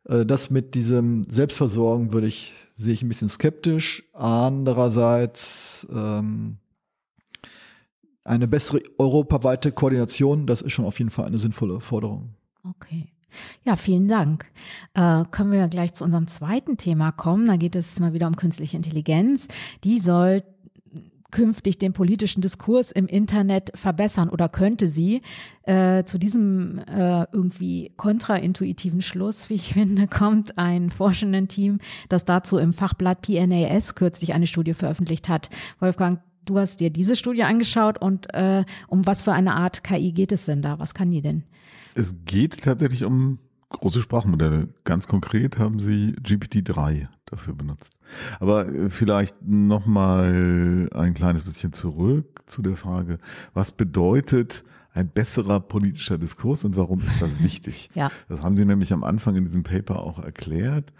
äh, 0.09 0.25
das 0.25 0.51
mit 0.51 0.75
diesem 0.75 1.25
Selbstversorgen 1.25 2.13
würde 2.13 2.27
ich, 2.27 2.53
sehe 2.75 2.93
ich 2.93 3.03
ein 3.03 3.09
bisschen 3.09 3.29
skeptisch. 3.29 4.05
Andererseits, 4.13 5.87
ähm, 5.93 6.59
eine 8.25 8.49
bessere 8.49 8.81
europaweite 8.99 9.73
Koordination, 9.73 10.47
das 10.47 10.63
ist 10.63 10.73
schon 10.73 10.85
auf 10.85 10.99
jeden 10.99 11.11
Fall 11.11 11.27
eine 11.27 11.39
sinnvolle 11.39 11.81
Forderung. 11.81 12.35
Okay. 12.69 13.09
Ja, 13.65 13.77
vielen 13.77 14.09
Dank. 14.09 14.47
Äh, 14.95 15.25
können 15.31 15.53
wir 15.53 15.67
gleich 15.69 15.93
zu 15.93 16.05
unserem 16.05 16.29
zweiten 16.29 16.77
Thema 16.77 17.13
kommen. 17.13 17.47
Da 17.47 17.57
geht 17.57 17.75
es 17.77 17.99
mal 17.99 18.13
wieder 18.13 18.29
um 18.29 18.37
künstliche 18.37 18.77
Intelligenz. 18.77 19.49
Die 19.83 19.99
soll 19.99 20.45
künftig 21.35 21.79
den 21.79 21.93
politischen 21.93 22.43
Diskurs 22.43 22.93
im 22.93 23.09
Internet 23.09 23.73
verbessern 23.75 24.29
oder 24.29 24.49
könnte 24.49 24.87
sie. 24.87 25.21
Äh, 25.65 26.05
zu 26.05 26.17
diesem 26.17 26.79
äh, 26.79 27.27
irgendwie 27.33 27.93
kontraintuitiven 27.97 29.03
Schluss, 29.03 29.51
wie 29.51 29.55
ich 29.55 29.73
finde, 29.75 30.07
kommt 30.07 30.57
ein 30.59 30.91
Forschenden-Team, 30.91 31.81
das 32.09 32.25
dazu 32.25 32.57
im 32.57 32.73
Fachblatt 32.73 33.23
PNAS 33.23 33.97
kürzlich 33.97 34.33
eine 34.33 34.47
Studie 34.47 34.75
veröffentlicht 34.75 35.29
hat. 35.29 35.51
Wolfgang, 35.81 36.21
du 36.45 36.59
hast 36.59 36.81
dir 36.81 36.91
diese 36.91 37.17
Studie 37.17 37.45
angeschaut 37.45 37.99
und 38.01 38.33
äh, 38.35 38.65
um 38.89 39.07
was 39.07 39.23
für 39.23 39.33
eine 39.33 39.55
Art 39.55 39.85
KI 39.85 40.13
geht 40.13 40.33
es 40.33 40.47
denn 40.47 40.63
da? 40.63 40.79
Was 40.79 40.95
kann 40.95 41.11
die 41.11 41.23
denn? 41.23 41.45
Es 41.95 42.15
geht 42.25 42.63
tatsächlich 42.63 43.05
um 43.05 43.39
große 43.71 44.01
Sprachmodelle. 44.01 44.69
Ganz 44.85 45.07
konkret 45.07 45.59
haben 45.59 45.81
sie 45.81 46.13
GPT-3 46.23 47.09
dafür 47.27 47.55
benutzt. 47.55 47.95
Aber 48.41 48.69
äh, 48.69 48.91
vielleicht 48.91 49.43
noch 49.43 49.87
mal 49.87 50.89
ein 50.95 51.15
kleines 51.15 51.45
bisschen 51.45 51.73
zurück 51.73 52.43
zu 52.47 52.63
der 52.63 52.77
Frage, 52.77 53.19
was 53.53 53.73
bedeutet 53.73 54.65
ein 54.93 55.09
besserer 55.09 55.59
politischer 55.59 56.19
Diskurs 56.19 56.63
und 56.63 56.77
warum 56.77 57.01
ist 57.01 57.21
das 57.21 57.43
wichtig? 57.43 57.91
ja. 57.95 58.11
Das 58.29 58.43
haben 58.43 58.57
sie 58.57 58.65
nämlich 58.65 58.93
am 58.93 59.03
Anfang 59.03 59.35
in 59.37 59.45
diesem 59.45 59.65
Paper 59.65 60.01
auch 60.01 60.21
erklärt. 60.21 60.93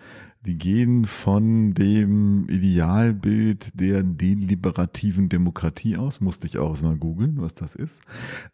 Die 0.47 0.59
gehen 0.59 1.07
von 1.07 1.73
dem 1.73 2.47
Idealbild 2.51 3.81
der 3.81 4.03
deliberativen 4.03 5.31
Demokratie 5.31 5.97
aus. 5.97 6.21
Musste 6.21 6.47
ich 6.47 6.59
auch 6.59 6.71
erstmal 6.71 6.97
googeln, 6.97 7.37
was 7.39 7.55
das 7.55 7.75
ist. 7.75 8.03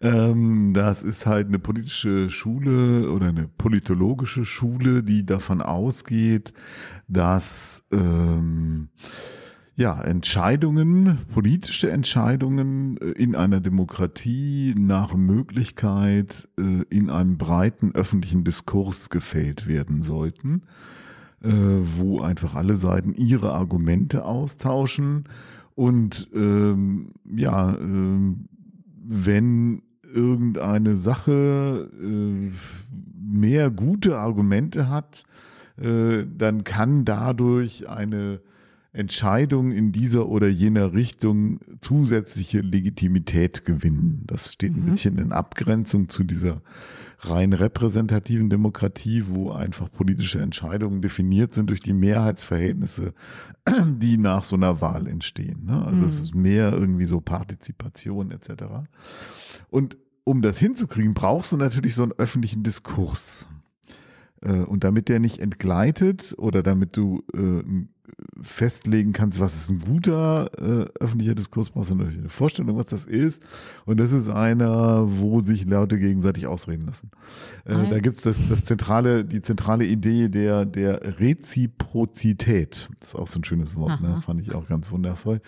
Ähm, 0.00 0.72
das 0.72 1.02
ist 1.02 1.26
halt 1.26 1.48
eine 1.48 1.58
politische 1.58 2.30
Schule 2.30 3.10
oder 3.10 3.28
eine 3.28 3.48
politologische 3.48 4.44
Schule, 4.44 5.02
die 5.02 5.26
davon 5.26 5.60
ausgeht, 5.60 6.52
dass 7.08 7.82
ähm, 7.90 8.88
ja, 9.74 10.00
Entscheidungen, 10.00 11.18
politische 11.32 11.90
Entscheidungen 11.90 12.98
äh, 12.98 13.10
in 13.12 13.34
einer 13.34 13.60
Demokratie 13.60 14.76
nach 14.78 15.14
Möglichkeit 15.14 16.48
äh, 16.56 16.84
in 16.88 17.10
einem 17.10 17.36
breiten 17.36 17.92
öffentlichen 17.96 18.44
Diskurs 18.44 19.10
gefällt 19.10 19.66
werden 19.66 20.02
sollten 20.02 20.62
äh, 21.42 21.50
wo 21.96 22.20
einfach 22.20 22.54
alle 22.54 22.76
Seiten 22.76 23.14
ihre 23.14 23.52
Argumente 23.52 24.24
austauschen. 24.24 25.24
Und 25.74 26.28
ähm, 26.34 27.12
ja, 27.24 27.72
äh, 27.72 28.34
wenn 29.06 29.82
irgendeine 30.12 30.96
Sache 30.96 31.90
äh, 32.00 32.50
mehr 33.18 33.70
gute 33.70 34.18
Argumente 34.18 34.88
hat, 34.88 35.24
äh, 35.80 36.26
dann 36.36 36.64
kann 36.64 37.04
dadurch 37.04 37.88
eine 37.88 38.40
Entscheidung 38.92 39.70
in 39.70 39.92
dieser 39.92 40.28
oder 40.28 40.48
jener 40.48 40.92
Richtung 40.92 41.60
zusätzliche 41.80 42.60
Legitimität 42.60 43.64
gewinnen. 43.64 44.24
Das 44.26 44.52
steht 44.52 44.76
ein 44.76 44.84
mhm. 44.84 44.90
bisschen 44.90 45.18
in 45.18 45.32
Abgrenzung 45.32 46.08
zu 46.08 46.24
dieser 46.24 46.60
rein 47.20 47.52
repräsentativen 47.52 48.50
Demokratie, 48.50 49.24
wo 49.28 49.52
einfach 49.52 49.92
politische 49.92 50.40
Entscheidungen 50.40 51.02
definiert 51.02 51.54
sind 51.54 51.70
durch 51.70 51.80
die 51.80 51.92
Mehrheitsverhältnisse, 51.92 53.12
die 53.98 54.16
nach 54.18 54.42
so 54.42 54.56
einer 54.56 54.80
Wahl 54.80 55.06
entstehen. 55.06 55.66
Ne? 55.66 55.84
Also 55.84 56.04
es 56.04 56.18
mhm. 56.18 56.24
ist 56.24 56.34
mehr 56.34 56.72
irgendwie 56.72 57.04
so 57.04 57.20
Partizipation 57.20 58.30
etc. 58.32 58.64
Und 59.68 59.98
um 60.24 60.42
das 60.42 60.58
hinzukriegen, 60.58 61.14
brauchst 61.14 61.52
du 61.52 61.56
natürlich 61.56 61.94
so 61.94 62.02
einen 62.02 62.12
öffentlichen 62.12 62.62
Diskurs. 62.62 63.48
Äh, 64.42 64.62
und 64.62 64.84
damit 64.84 65.08
der 65.08 65.20
nicht 65.20 65.38
entgleitet 65.38 66.34
oder 66.38 66.62
damit 66.62 66.96
du 66.96 67.22
äh, 67.34 67.62
festlegen 68.42 69.12
kannst, 69.12 69.40
was 69.40 69.54
ist 69.54 69.70
ein 69.70 69.80
guter 69.80 70.50
äh, 70.58 70.86
öffentlicher 70.98 71.34
Diskurs, 71.34 71.70
brauchst 71.70 71.90
du 71.90 71.94
natürlich 71.94 72.18
eine 72.18 72.28
Vorstellung, 72.28 72.76
was 72.76 72.86
das 72.86 73.06
ist. 73.06 73.42
Und 73.84 74.00
das 74.00 74.12
ist 74.12 74.28
einer, 74.28 75.04
wo 75.06 75.40
sich 75.40 75.66
Leute 75.66 75.98
gegenseitig 75.98 76.46
ausreden 76.46 76.86
lassen. 76.86 77.10
Äh, 77.64 77.88
da 77.88 77.98
gibt's 78.00 78.22
das, 78.22 78.38
das 78.48 78.64
zentrale, 78.64 79.24
die 79.24 79.42
zentrale 79.42 79.84
Idee 79.84 80.28
der, 80.28 80.64
der 80.64 81.20
Reziprozität. 81.20 82.88
Das 83.00 83.10
ist 83.10 83.14
auch 83.14 83.28
so 83.28 83.40
ein 83.40 83.44
schönes 83.44 83.76
Wort, 83.76 84.00
ne? 84.00 84.20
fand 84.22 84.40
ich 84.40 84.54
auch 84.54 84.66
ganz 84.66 84.90
wundervoll. 84.90 85.40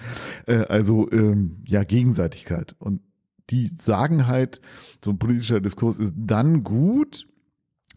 Äh, 0.46 0.64
also 0.66 1.10
ähm, 1.12 1.62
ja, 1.66 1.84
Gegenseitigkeit. 1.84 2.76
Und 2.78 3.00
die 3.50 3.66
sagen 3.66 4.26
halt, 4.26 4.60
so 5.04 5.10
ein 5.10 5.18
politischer 5.18 5.60
Diskurs 5.60 5.98
ist 5.98 6.14
dann 6.16 6.62
gut, 6.64 7.26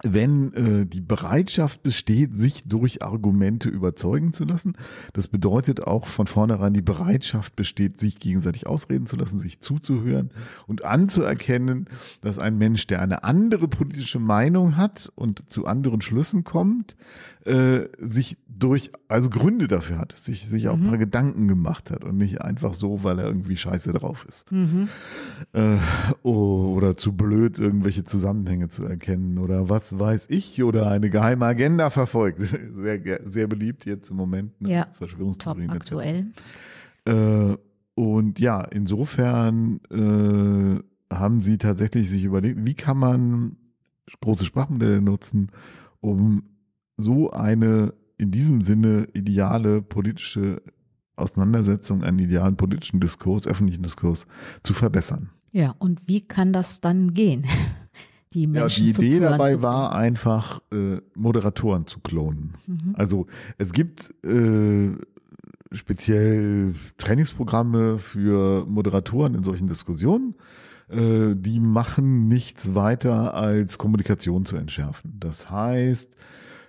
wenn 0.04 0.54
äh, 0.54 0.86
die 0.86 1.02
Bereitschaft 1.02 1.84
besteht, 1.84 2.36
sich 2.36 2.64
durch 2.66 3.02
Argumente 3.02 3.70
überzeugen 3.70 4.34
zu 4.34 4.44
lassen. 4.44 4.74
Das 5.14 5.28
bedeutet 5.28 5.82
auch 5.82 6.08
von 6.08 6.28
vornherein 6.28 6.74
die 6.74 6.82
Bereitschaft 6.82 7.56
besteht, 7.56 8.00
sich 8.00 8.20
gegenseitig 8.20 8.68
ausreden 8.68 9.08
zu 9.08 9.16
lassen, 9.16 9.38
sich 9.38 9.62
zuzuhören 9.62 10.32
und 10.68 10.84
anzuerkennen, 10.84 11.88
dass 12.22 12.40
ein 12.40 12.58
Mensch, 12.58 12.88
der 12.88 13.02
eine 13.02 13.24
andere 13.24 13.68
politische 13.68 14.20
Meinung 14.20 14.78
hat 14.78 15.12
und 15.16 15.44
zu 15.52 15.66
anderen 15.66 16.02
Schlüssen 16.02 16.44
kommt, 16.44 16.96
äh, 17.46 17.90
sich 18.00 18.38
durch, 18.48 18.92
also 19.08 19.30
Gründe 19.30 19.68
dafür 19.68 20.00
hat, 20.00 20.18
sich, 20.18 20.48
sich 20.48 20.68
auch 20.68 20.78
mhm. 20.78 20.84
ein 20.84 20.90
paar 20.90 20.98
Gedanken 20.98 21.48
gemacht 21.48 21.92
hat 21.92 22.04
und 22.04 22.18
nicht 22.18 22.42
einfach 22.42 22.74
so, 22.74 23.04
weil 23.04 23.20
er 23.20 23.26
irgendwie 23.26 23.56
scheiße 23.56 23.94
drauf 23.94 24.26
ist. 24.28 24.52
Mhm. 24.52 24.88
Äh, 25.54 25.78
oder 26.24 26.98
zu 26.98 27.14
blöd, 27.14 27.60
irgendwelche 27.60 28.04
Zusammenhänge 28.04 28.70
zu 28.70 28.84
erkennen 28.84 29.38
oder 29.38 29.70
was 29.70 30.00
weiß 30.00 30.28
ich 30.30 30.64
oder 30.64 30.90
eine 30.90 31.10
geheime 31.10 31.46
Agenda 31.46 31.90
verfolgt. 31.90 32.42
Sehr, 32.76 33.20
sehr 33.26 33.48
beliebt 33.48 33.86
jetzt 33.86 34.10
im 34.10 34.18
Moment. 34.18 34.60
Ne? 34.62 34.72
Ja, 34.72 34.88
Verschwörungstheorien. 34.94 35.68
Top 35.68 35.76
aktuell. 35.76 36.28
Äh, 37.06 37.58
und 37.96 38.40
ja, 38.40 38.62
insofern 38.62 39.80
äh, 39.90 41.16
haben 41.16 41.42
sie 41.42 41.58
tatsächlich 41.58 42.10
sich 42.10 42.24
überlegt, 42.24 42.66
wie 42.66 42.74
kann 42.74 42.98
man 42.98 43.58
große 44.22 44.46
Sprachmodelle 44.46 45.02
nutzen, 45.02 45.52
um 46.02 46.44
so 46.98 47.32
eine 47.32 47.94
in 48.18 48.32
diesem 48.32 48.62
Sinne 48.62 49.08
ideale 49.14 49.82
politische 49.82 50.62
Auseinandersetzung, 51.16 52.04
einen 52.04 52.20
idealen 52.20 52.58
politischen 52.58 53.00
Diskurs, 53.00 53.48
öffentlichen 53.48 53.84
Diskurs 53.84 54.28
zu 54.64 54.74
verbessern. 54.74 55.30
Ja, 55.52 55.76
und 55.80 56.08
wie 56.08 56.22
kann 56.22 56.54
das 56.54 56.82
dann 56.82 57.14
gehen? 57.14 57.46
Die, 58.34 58.48
Menschen 58.48 58.88
ja, 58.88 58.94
die 59.00 59.08
Idee 59.08 59.20
dabei 59.22 59.62
war 59.62 59.96
einfach, 59.96 60.60
äh, 60.70 60.98
Moderatoren 61.16 61.88
zu 61.88 62.02
klonen. 62.02 62.56
Mhm. 62.68 62.94
Also 62.94 63.28
es 63.58 63.72
gibt 63.72 64.14
äh, 64.26 64.90
speziell 65.72 66.76
Trainingsprogramme 66.98 67.98
für 67.98 68.66
Moderatoren 68.66 69.36
in 69.36 69.44
solchen 69.46 69.68
Diskussionen 69.68 70.36
äh, 70.90 71.36
die 71.36 71.60
machen 71.60 72.28
nichts 72.28 72.76
weiter 72.76 73.34
als 73.34 73.78
Kommunikation 73.78 74.46
zu 74.46 74.56
entschärfen. 74.56 75.16
Das 75.20 75.50
heißt, 75.50 76.12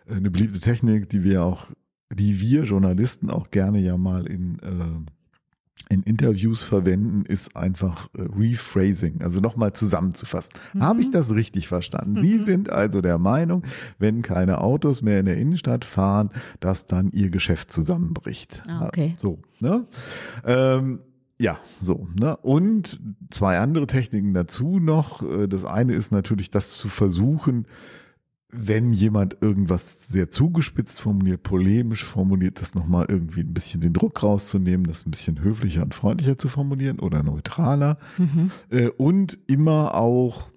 eine 0.09 0.31
beliebte 0.31 0.61
Technik, 0.61 1.09
die 1.09 1.25
wir 1.25 1.45
auch, 1.45 1.67
die 2.13 2.41
wir 2.41 2.65
Journalisten 2.65 3.31
auch 3.31 3.51
gerne 3.51 3.81
ja 3.81 3.97
mal 3.97 4.27
in, 4.27 4.59
äh, 4.61 5.93
in 5.93 6.03
Interviews 6.03 6.63
verwenden, 6.63 7.25
ist 7.25 7.57
einfach 7.57 8.09
äh, 8.15 8.23
Rephrasing, 8.23 9.23
also 9.23 9.41
nochmal 9.41 9.73
zusammenzufassen. 9.73 10.55
Mhm. 10.75 10.83
Habe 10.83 11.03
ich 11.03 11.11
das 11.11 11.33
richtig 11.33 11.69
verstanden? 11.69 12.21
Sie 12.21 12.35
mhm. 12.35 12.43
sind 12.43 12.71
also 12.71 13.01
der 13.01 13.19
Meinung, 13.19 13.63
wenn 13.99 14.23
keine 14.23 14.61
Autos 14.61 15.03
mehr 15.03 15.21
in 15.21 15.27
der 15.27 15.37
Innenstadt 15.37 15.85
fahren, 15.85 16.31
dass 16.61 16.87
dann 16.87 17.11
ihr 17.13 17.31
Geschäft 17.31 17.73
zusammenbricht. 17.73 18.63
Ah, 18.69 18.87
okay. 18.87 19.15
So, 19.19 19.39
ne? 19.61 19.87
Ähm, 20.45 21.01
ja, 21.39 21.59
so. 21.83 22.09
Ne? 22.19 22.37
Und 22.39 23.01
zwei 23.31 23.59
andere 23.59 23.87
Techniken 23.87 24.33
dazu 24.33 24.79
noch. 24.79 25.23
Äh, 25.23 25.49
das 25.49 25.65
eine 25.65 25.95
ist 25.95 26.11
natürlich, 26.11 26.51
das 26.51 26.77
zu 26.77 26.89
versuchen, 26.89 27.67
wenn 28.59 28.93
jemand 28.93 29.39
irgendwas 29.41 30.09
sehr 30.09 30.31
zugespitzt 30.31 31.01
formuliert, 31.01 31.43
polemisch 31.43 32.05
formuliert, 32.05 32.61
das 32.61 32.75
nochmal 32.75 33.07
irgendwie 33.09 33.41
ein 33.41 33.53
bisschen 33.53 33.81
den 33.81 33.93
Druck 33.93 34.23
rauszunehmen, 34.23 34.87
das 34.87 35.07
ein 35.07 35.11
bisschen 35.11 35.41
höflicher 35.41 35.83
und 35.83 35.95
freundlicher 35.95 36.39
zu 36.39 36.49
formulieren 36.49 36.99
oder 36.99 37.23
neutraler. 37.23 37.99
Mhm. 38.19 38.51
Äh, 38.71 38.89
und 38.89 39.39
immer 39.47 39.95
auch 39.95 40.51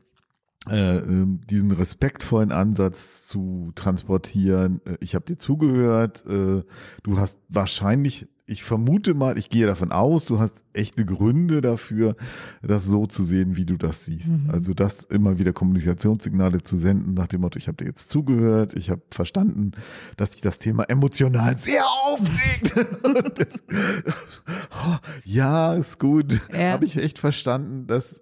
äh, 0.70 0.98
ähm, 0.98 1.42
diesen 1.50 1.72
respektvollen 1.72 2.52
Ansatz 2.52 3.28
zu 3.28 3.72
transportieren. 3.76 4.82
Äh, 4.86 4.98
ich 5.00 5.16
habe 5.16 5.26
dir 5.26 5.38
zugehört, 5.38 6.26
äh, 6.26 6.64
du 7.04 7.18
hast 7.18 7.40
wahrscheinlich 7.50 8.28
ich 8.50 8.64
vermute 8.64 9.14
mal, 9.14 9.38
ich 9.38 9.50
gehe 9.50 9.68
davon 9.68 9.92
aus, 9.92 10.26
du 10.26 10.40
hast 10.40 10.64
echte 10.74 11.06
Gründe 11.06 11.62
dafür, 11.62 12.16
das 12.62 12.86
so 12.86 13.06
zu 13.06 13.24
sehen, 13.24 13.56
wie 13.56 13.66
du 13.66 13.78
das 13.78 14.06
siehst. 14.06 14.32
Mhm. 14.32 14.50
Also 14.50 14.74
das 14.74 15.04
immer 15.04 15.38
wieder 15.38 15.54
Kommunikationssignale 15.54 16.64
zu 16.64 16.76
senden 16.76 17.14
nach 17.14 17.28
dem 17.28 17.42
Motto, 17.42 17.58
ich 17.60 17.68
habe 17.68 17.78
dir 17.78 17.86
jetzt 17.86 18.10
zugehört, 18.10 18.74
ich 18.74 18.90
habe 18.90 19.02
verstanden, 19.12 19.72
dass 20.18 20.32
dich 20.32 20.42
das 20.42 20.58
Thema 20.58 20.84
emotional 20.90 21.58
sehr 21.58 21.84
aufregt. 22.06 22.74
das, 23.40 23.64
oh, 23.70 24.98
ja, 25.24 25.74
ist 25.76 26.00
gut. 26.00 26.42
Ja. 26.52 26.72
Habe 26.72 26.86
ich 26.86 26.98
echt 26.98 27.20
verstanden, 27.20 27.86
dass 27.86 28.22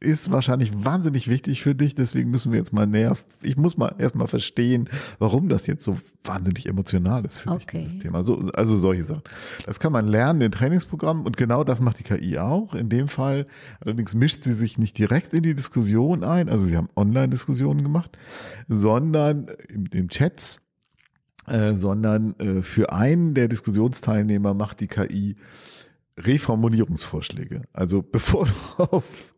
ist 0.00 0.30
wahrscheinlich 0.30 0.72
wahnsinnig 0.84 1.28
wichtig 1.28 1.62
für 1.62 1.74
dich, 1.74 1.94
deswegen 1.94 2.30
müssen 2.30 2.52
wir 2.52 2.58
jetzt 2.58 2.72
mal 2.72 2.86
näher, 2.86 3.16
ich 3.42 3.58
muss 3.58 3.76
mal 3.76 3.94
erstmal 3.98 4.28
verstehen, 4.28 4.88
warum 5.18 5.50
das 5.50 5.66
jetzt 5.66 5.84
so 5.84 5.98
wahnsinnig 6.24 6.66
emotional 6.66 7.24
ist 7.26 7.40
für 7.40 7.50
okay. 7.50 7.78
dich, 7.78 7.88
dieses 7.88 8.02
Thema. 8.02 8.24
So, 8.24 8.50
also 8.54 8.78
solche 8.78 9.04
Sachen. 9.04 9.22
Das 9.66 9.78
kann 9.78 9.92
man 9.92 10.08
lernen 10.08 10.40
in 10.40 10.52
Trainingsprogrammen 10.52 11.26
und 11.26 11.36
genau 11.36 11.64
das 11.64 11.82
macht 11.82 11.98
die 11.98 12.04
KI 12.04 12.38
auch. 12.38 12.74
In 12.74 12.88
dem 12.88 13.08
Fall 13.08 13.46
allerdings 13.80 14.14
mischt 14.14 14.42
sie 14.42 14.54
sich 14.54 14.78
nicht 14.78 14.96
direkt 14.96 15.34
in 15.34 15.42
die 15.42 15.54
Diskussion 15.54 16.24
ein, 16.24 16.48
also 16.48 16.64
sie 16.64 16.78
haben 16.78 16.88
Online-Diskussionen 16.96 17.82
gemacht, 17.82 18.16
sondern 18.68 19.48
in, 19.68 19.84
in 19.86 20.08
Chats, 20.08 20.60
äh, 21.46 21.74
sondern 21.74 22.38
äh, 22.38 22.62
für 22.62 22.92
einen 22.92 23.34
der 23.34 23.48
Diskussionsteilnehmer 23.48 24.54
macht 24.54 24.80
die 24.80 24.86
KI 24.86 25.36
Reformulierungsvorschläge. 26.18 27.62
Also 27.72 28.02
bevor 28.02 28.46
du 28.76 28.82
auf 28.82 29.34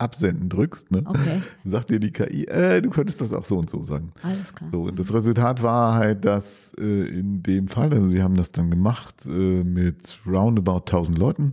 Absenden 0.00 0.48
drückst, 0.48 0.90
ne, 0.90 1.02
okay. 1.04 1.42
sagt 1.64 1.90
dir 1.90 2.00
die 2.00 2.10
KI, 2.10 2.46
äh, 2.46 2.80
du 2.80 2.90
könntest 2.90 3.20
das 3.20 3.32
auch 3.32 3.44
so 3.44 3.58
und 3.58 3.68
so 3.68 3.82
sagen. 3.82 4.12
Alles 4.22 4.54
klar. 4.54 4.70
So, 4.72 4.82
und 4.84 4.98
das 4.98 5.12
Resultat 5.12 5.62
war 5.62 5.94
halt, 5.94 6.24
dass 6.24 6.72
äh, 6.78 6.82
in 6.82 7.42
dem 7.42 7.68
Fall, 7.68 7.92
also 7.92 8.06
sie 8.06 8.22
haben 8.22 8.34
das 8.34 8.52
dann 8.52 8.70
gemacht 8.70 9.26
äh, 9.26 9.62
mit 9.64 10.20
roundabout 10.26 10.80
1000 10.86 11.18
Leuten 11.18 11.52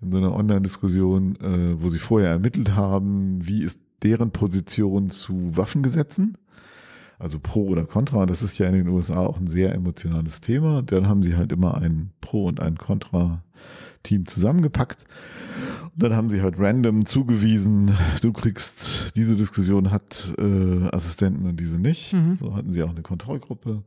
in 0.00 0.12
so 0.12 0.18
einer 0.18 0.34
Online-Diskussion, 0.34 1.36
äh, 1.36 1.82
wo 1.82 1.88
sie 1.88 1.98
vorher 1.98 2.30
ermittelt 2.30 2.74
haben, 2.74 3.46
wie 3.46 3.62
ist 3.62 3.80
deren 4.02 4.30
Position 4.30 5.10
zu 5.10 5.56
Waffengesetzen, 5.56 6.38
also 7.18 7.38
Pro 7.38 7.66
oder 7.66 7.84
Contra. 7.84 8.24
Das 8.26 8.42
ist 8.42 8.58
ja 8.58 8.66
in 8.68 8.74
den 8.74 8.88
USA 8.88 9.18
auch 9.18 9.38
ein 9.38 9.46
sehr 9.46 9.74
emotionales 9.74 10.40
Thema. 10.40 10.82
Dann 10.82 11.06
haben 11.06 11.22
sie 11.22 11.36
halt 11.36 11.52
immer 11.52 11.76
ein 11.76 12.12
Pro 12.20 12.46
und 12.46 12.60
ein 12.60 12.78
Contra-Team 14.00 14.26
zusammengepackt 14.26 15.06
dann 15.96 16.14
haben 16.14 16.30
sie 16.30 16.40
halt 16.40 16.54
random 16.56 17.04
zugewiesen, 17.04 17.94
du 18.22 18.32
kriegst, 18.32 19.14
diese 19.16 19.36
Diskussion 19.36 19.90
hat 19.90 20.32
äh, 20.38 20.88
Assistenten 20.92 21.46
und 21.46 21.58
diese 21.60 21.78
nicht. 21.78 22.14
Mhm. 22.14 22.38
So 22.38 22.54
hatten 22.54 22.70
sie 22.70 22.82
auch 22.82 22.90
eine 22.90 23.02
Kontrollgruppe. 23.02 23.82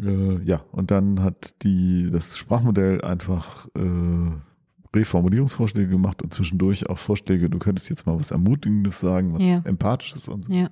Äh, 0.00 0.42
ja, 0.44 0.62
und 0.70 0.92
dann 0.92 1.24
hat 1.24 1.54
die 1.62 2.10
das 2.12 2.36
Sprachmodell 2.36 3.00
einfach 3.00 3.66
äh, 3.76 4.30
Reformulierungsvorschläge 4.94 5.88
gemacht 5.88 6.22
und 6.22 6.32
zwischendurch 6.32 6.88
auch 6.88 6.98
Vorschläge, 6.98 7.50
du 7.50 7.58
könntest 7.58 7.88
jetzt 7.88 8.06
mal 8.06 8.20
was 8.20 8.30
Ermutigendes 8.30 9.00
sagen, 9.00 9.34
was 9.34 9.42
ja. 9.42 9.62
Empathisches 9.64 10.28
und 10.28 10.44
so. 10.44 10.52
Ja. 10.52 10.68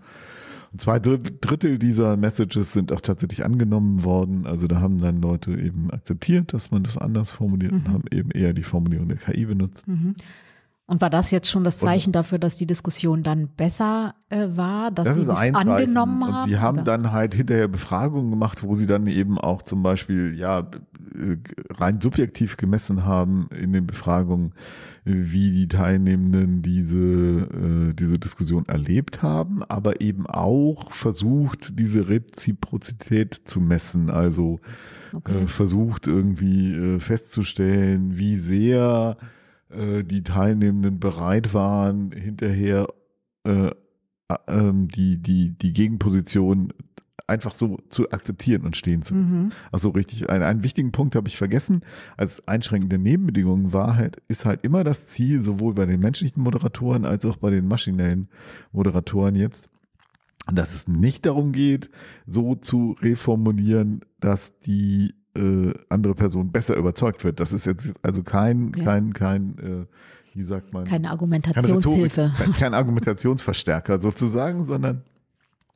Zwei 0.76 0.98
Drittel 0.98 1.78
dieser 1.78 2.16
Messages 2.16 2.72
sind 2.72 2.90
auch 2.90 3.00
tatsächlich 3.00 3.44
angenommen 3.44 4.02
worden. 4.02 4.46
Also 4.46 4.66
da 4.66 4.80
haben 4.80 4.98
dann 4.98 5.20
Leute 5.20 5.52
eben 5.52 5.90
akzeptiert, 5.90 6.52
dass 6.52 6.70
man 6.70 6.82
das 6.82 6.98
anders 6.98 7.30
formuliert 7.30 7.72
mhm. 7.72 7.78
und 7.78 7.88
haben 7.88 8.04
eben 8.10 8.30
eher 8.30 8.52
die 8.52 8.64
Formulierung 8.64 9.08
der 9.08 9.18
KI 9.18 9.44
benutzt. 9.44 9.86
Mhm. 9.86 10.14
Und 10.86 11.00
war 11.00 11.08
das 11.08 11.30
jetzt 11.30 11.48
schon 11.48 11.64
das 11.64 11.78
Zeichen 11.78 12.10
und, 12.10 12.16
dafür, 12.16 12.38
dass 12.38 12.56
die 12.56 12.66
Diskussion 12.66 13.22
dann 13.22 13.48
besser 13.48 14.14
äh, 14.28 14.48
war, 14.50 14.90
dass 14.90 15.06
das 15.06 15.16
sie 15.16 15.24
das 15.24 15.38
angenommen 15.38 16.24
haben? 16.24 16.42
Und 16.42 16.44
sie 16.44 16.58
haben 16.58 16.80
oder? 16.80 16.84
dann 16.84 17.12
halt 17.12 17.32
hinterher 17.34 17.68
Befragungen 17.68 18.30
gemacht, 18.30 18.62
wo 18.62 18.74
sie 18.74 18.86
dann 18.86 19.06
eben 19.06 19.38
auch 19.38 19.62
zum 19.62 19.82
Beispiel 19.82 20.34
ja 20.36 20.58
äh, 20.60 21.36
rein 21.70 22.02
subjektiv 22.02 22.58
gemessen 22.58 23.06
haben 23.06 23.48
in 23.58 23.72
den 23.72 23.86
Befragungen, 23.86 24.52
wie 25.06 25.52
die 25.52 25.68
Teilnehmenden 25.68 26.60
diese 26.60 26.98
äh, 26.98 27.94
diese 27.94 28.18
Diskussion 28.18 28.66
erlebt 28.66 29.22
haben, 29.22 29.62
aber 29.62 30.02
eben 30.02 30.26
auch 30.26 30.92
versucht, 30.92 31.78
diese 31.78 32.08
Reziprozität 32.08 33.40
zu 33.46 33.62
messen. 33.62 34.10
Also 34.10 34.60
okay. 35.14 35.44
äh, 35.44 35.46
versucht 35.46 36.06
irgendwie 36.06 36.74
äh, 36.74 37.00
festzustellen, 37.00 38.18
wie 38.18 38.36
sehr 38.36 39.16
äh, 39.74 40.04
die 40.04 40.22
Teilnehmenden 40.22 41.00
bereit 41.00 41.54
waren, 41.54 42.12
hinterher 42.12 42.86
äh, 43.44 43.70
äh, 44.28 44.72
die, 44.74 45.18
die, 45.18 45.50
die 45.50 45.72
Gegenposition 45.72 46.72
einfach 47.26 47.54
so 47.54 47.78
zu 47.88 48.10
akzeptieren 48.10 48.62
und 48.64 48.76
stehen 48.76 49.02
zu 49.02 49.14
lassen. 49.14 49.44
Mhm. 49.44 49.52
Also 49.72 49.90
richtig, 49.90 50.28
einen, 50.30 50.42
einen 50.42 50.62
wichtigen 50.62 50.92
Punkt 50.92 51.16
habe 51.16 51.28
ich 51.28 51.36
vergessen. 51.36 51.82
Als 52.16 52.46
einschränkende 52.46 52.98
Nebenbedingungen 52.98 53.72
war 53.72 53.96
halt, 53.96 54.18
ist 54.28 54.44
halt 54.44 54.64
immer 54.64 54.84
das 54.84 55.06
Ziel, 55.06 55.40
sowohl 55.40 55.74
bei 55.74 55.86
den 55.86 56.00
menschlichen 56.00 56.42
Moderatoren 56.42 57.04
als 57.04 57.24
auch 57.24 57.36
bei 57.36 57.50
den 57.50 57.66
maschinellen 57.66 58.28
Moderatoren 58.72 59.36
jetzt, 59.36 59.70
dass 60.52 60.74
es 60.74 60.86
nicht 60.86 61.24
darum 61.24 61.52
geht, 61.52 61.90
so 62.26 62.54
zu 62.54 62.96
reformulieren, 63.00 64.02
dass 64.20 64.58
die 64.60 65.14
äh, 65.36 65.72
andere 65.88 66.14
Person 66.14 66.50
besser 66.50 66.76
überzeugt 66.76 67.24
wird. 67.24 67.40
Das 67.40 67.52
ist 67.52 67.66
jetzt 67.66 67.92
also 68.02 68.22
kein, 68.22 68.72
ja. 68.76 68.84
kein, 68.84 69.12
kein, 69.12 69.58
äh, 69.58 69.86
wie 70.34 70.42
sagt 70.42 70.72
man? 70.72 70.84
Keine 70.84 71.10
Argumentationshilfe. 71.10 72.32
Kein, 72.36 72.52
kein 72.52 72.74
Argumentationsverstärker 72.74 74.00
sozusagen, 74.00 74.64
sondern 74.64 75.02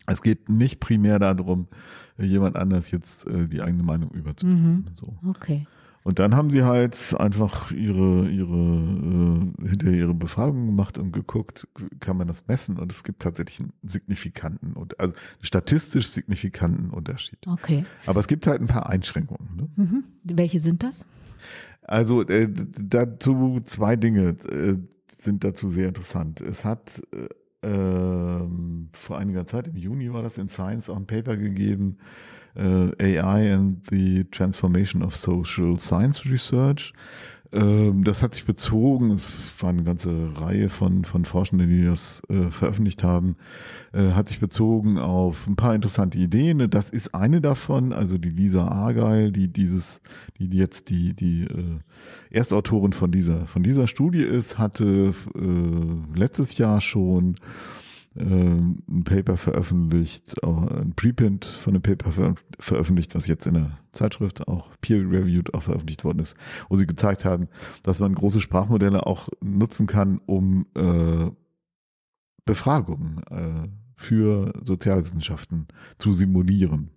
es 0.06 0.22
geht 0.22 0.48
nicht 0.48 0.80
primär 0.80 1.18
darum, 1.18 1.68
jemand 2.16 2.56
anders 2.56 2.90
jetzt 2.90 3.26
äh, 3.26 3.46
die 3.46 3.62
eigene 3.62 3.82
Meinung 3.82 4.10
überzubringen. 4.10 4.86
Mhm. 4.88 4.94
So. 4.94 5.14
Okay. 5.26 5.66
Und 6.04 6.18
dann 6.18 6.34
haben 6.34 6.50
sie 6.50 6.64
halt 6.64 7.14
einfach 7.18 7.70
ihre, 7.70 8.28
ihre, 8.28 8.56
äh, 8.56 9.68
hinter 9.68 9.90
ihre 9.90 10.14
Befragung 10.14 10.66
gemacht 10.66 10.96
und 10.96 11.12
geguckt, 11.12 11.68
kann 12.00 12.16
man 12.16 12.28
das 12.28 12.46
messen? 12.46 12.78
Und 12.78 12.92
es 12.92 13.04
gibt 13.04 13.20
tatsächlich 13.20 13.60
einen 13.60 13.72
signifikanten, 13.82 14.74
also 14.96 15.14
statistisch 15.42 16.06
signifikanten 16.06 16.90
Unterschied. 16.90 17.38
Okay. 17.46 17.84
Aber 18.06 18.20
es 18.20 18.26
gibt 18.26 18.46
halt 18.46 18.60
ein 18.60 18.68
paar 18.68 18.88
Einschränkungen. 18.88 19.56
Ne? 19.56 19.68
Mhm. 19.76 20.04
Welche 20.24 20.60
sind 20.60 20.82
das? 20.82 21.04
Also 21.82 22.22
äh, 22.22 22.48
dazu 22.50 23.60
zwei 23.64 23.96
Dinge 23.96 24.36
äh, 24.50 24.76
sind 25.16 25.42
dazu 25.44 25.70
sehr 25.70 25.88
interessant. 25.88 26.40
Es 26.40 26.64
hat 26.64 27.02
äh, 27.12 27.28
ähm, 27.62 28.90
vor 28.92 29.18
einiger 29.18 29.46
Zeit, 29.46 29.66
im 29.66 29.76
Juni 29.76 30.12
war 30.12 30.22
das 30.22 30.38
in 30.38 30.48
Science 30.48 30.88
auch 30.88 30.96
ein 30.96 31.06
Paper 31.06 31.36
gegeben, 31.36 31.98
äh, 32.54 33.18
AI 33.18 33.54
and 33.54 33.78
the 33.90 34.24
Transformation 34.30 35.02
of 35.02 35.16
Social 35.16 35.78
Science 35.78 36.24
Research. 36.24 36.92
Ähm, 37.50 38.04
das 38.04 38.22
hat 38.22 38.34
sich 38.34 38.44
bezogen, 38.44 39.10
es 39.12 39.30
war 39.60 39.70
eine 39.70 39.82
ganze 39.82 40.38
Reihe 40.38 40.68
von, 40.68 41.04
von 41.04 41.24
Forschenden, 41.24 41.68
die 41.70 41.84
das 41.84 42.20
äh, 42.28 42.50
veröffentlicht 42.50 43.02
haben, 43.02 43.36
äh, 43.92 44.10
hat 44.10 44.28
sich 44.28 44.38
bezogen 44.38 44.98
auf 44.98 45.46
ein 45.46 45.56
paar 45.56 45.74
interessante 45.74 46.18
Ideen. 46.18 46.68
Das 46.68 46.90
ist 46.90 47.14
eine 47.14 47.40
davon, 47.40 47.94
also 47.94 48.18
die 48.18 48.30
Lisa 48.30 48.68
Argyle, 48.68 49.32
die 49.32 49.48
dieses, 49.48 50.02
die 50.38 50.54
jetzt 50.58 50.90
die, 50.90 51.14
die 51.14 51.44
äh, 51.44 51.78
Erstautorin 52.30 52.92
von 52.92 53.10
dieser, 53.10 53.46
von 53.46 53.62
dieser 53.62 53.86
Studie 53.86 54.22
ist, 54.22 54.58
hatte 54.58 55.14
äh, 55.34 56.18
letztes 56.18 56.58
Jahr 56.58 56.82
schon 56.82 57.36
ein 58.16 59.04
Paper 59.04 59.36
veröffentlicht, 59.36 60.42
auch 60.42 60.66
ein 60.68 60.94
Preprint 60.94 61.44
von 61.44 61.74
einem 61.74 61.82
Paper 61.82 62.10
ver 62.10 62.34
veröffentlicht, 62.58 63.14
was 63.14 63.26
jetzt 63.26 63.46
in 63.46 63.54
der 63.54 63.78
Zeitschrift 63.92 64.48
auch 64.48 64.70
peer-reviewed 64.80 65.54
auch 65.54 65.62
veröffentlicht 65.62 66.04
worden 66.04 66.20
ist, 66.20 66.34
wo 66.68 66.76
sie 66.76 66.86
gezeigt 66.86 67.24
haben, 67.24 67.48
dass 67.82 68.00
man 68.00 68.14
große 68.14 68.40
Sprachmodelle 68.40 69.06
auch 69.06 69.28
nutzen 69.40 69.86
kann, 69.86 70.20
um 70.26 70.66
äh, 70.74 71.30
Befragungen 72.44 73.22
äh, 73.30 73.68
für 73.94 74.52
Sozialwissenschaften 74.64 75.68
zu 75.98 76.12
simulieren. 76.12 76.90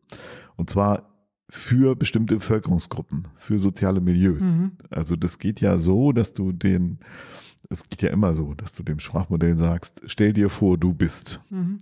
Und 0.55 0.69
zwar 0.69 1.09
für 1.49 1.95
bestimmte 1.95 2.35
Bevölkerungsgruppen, 2.35 3.27
für 3.35 3.59
soziale 3.59 3.99
Milieus. 3.99 4.43
Mhm. 4.43 4.71
Also 4.89 5.17
das 5.17 5.37
geht 5.37 5.59
ja 5.59 5.77
so, 5.77 6.13
dass 6.13 6.33
du 6.33 6.53
den 6.53 6.99
es 7.69 7.87
geht 7.89 8.01
ja 8.01 8.09
immer 8.09 8.35
so, 8.35 8.53
dass 8.53 8.73
du 8.73 8.83
dem 8.83 8.99
Sprachmodell 8.99 9.57
sagst, 9.57 10.01
stell 10.05 10.33
dir 10.33 10.49
vor, 10.49 10.77
du 10.77 10.93
bist 10.93 11.41
mhm. 11.49 11.81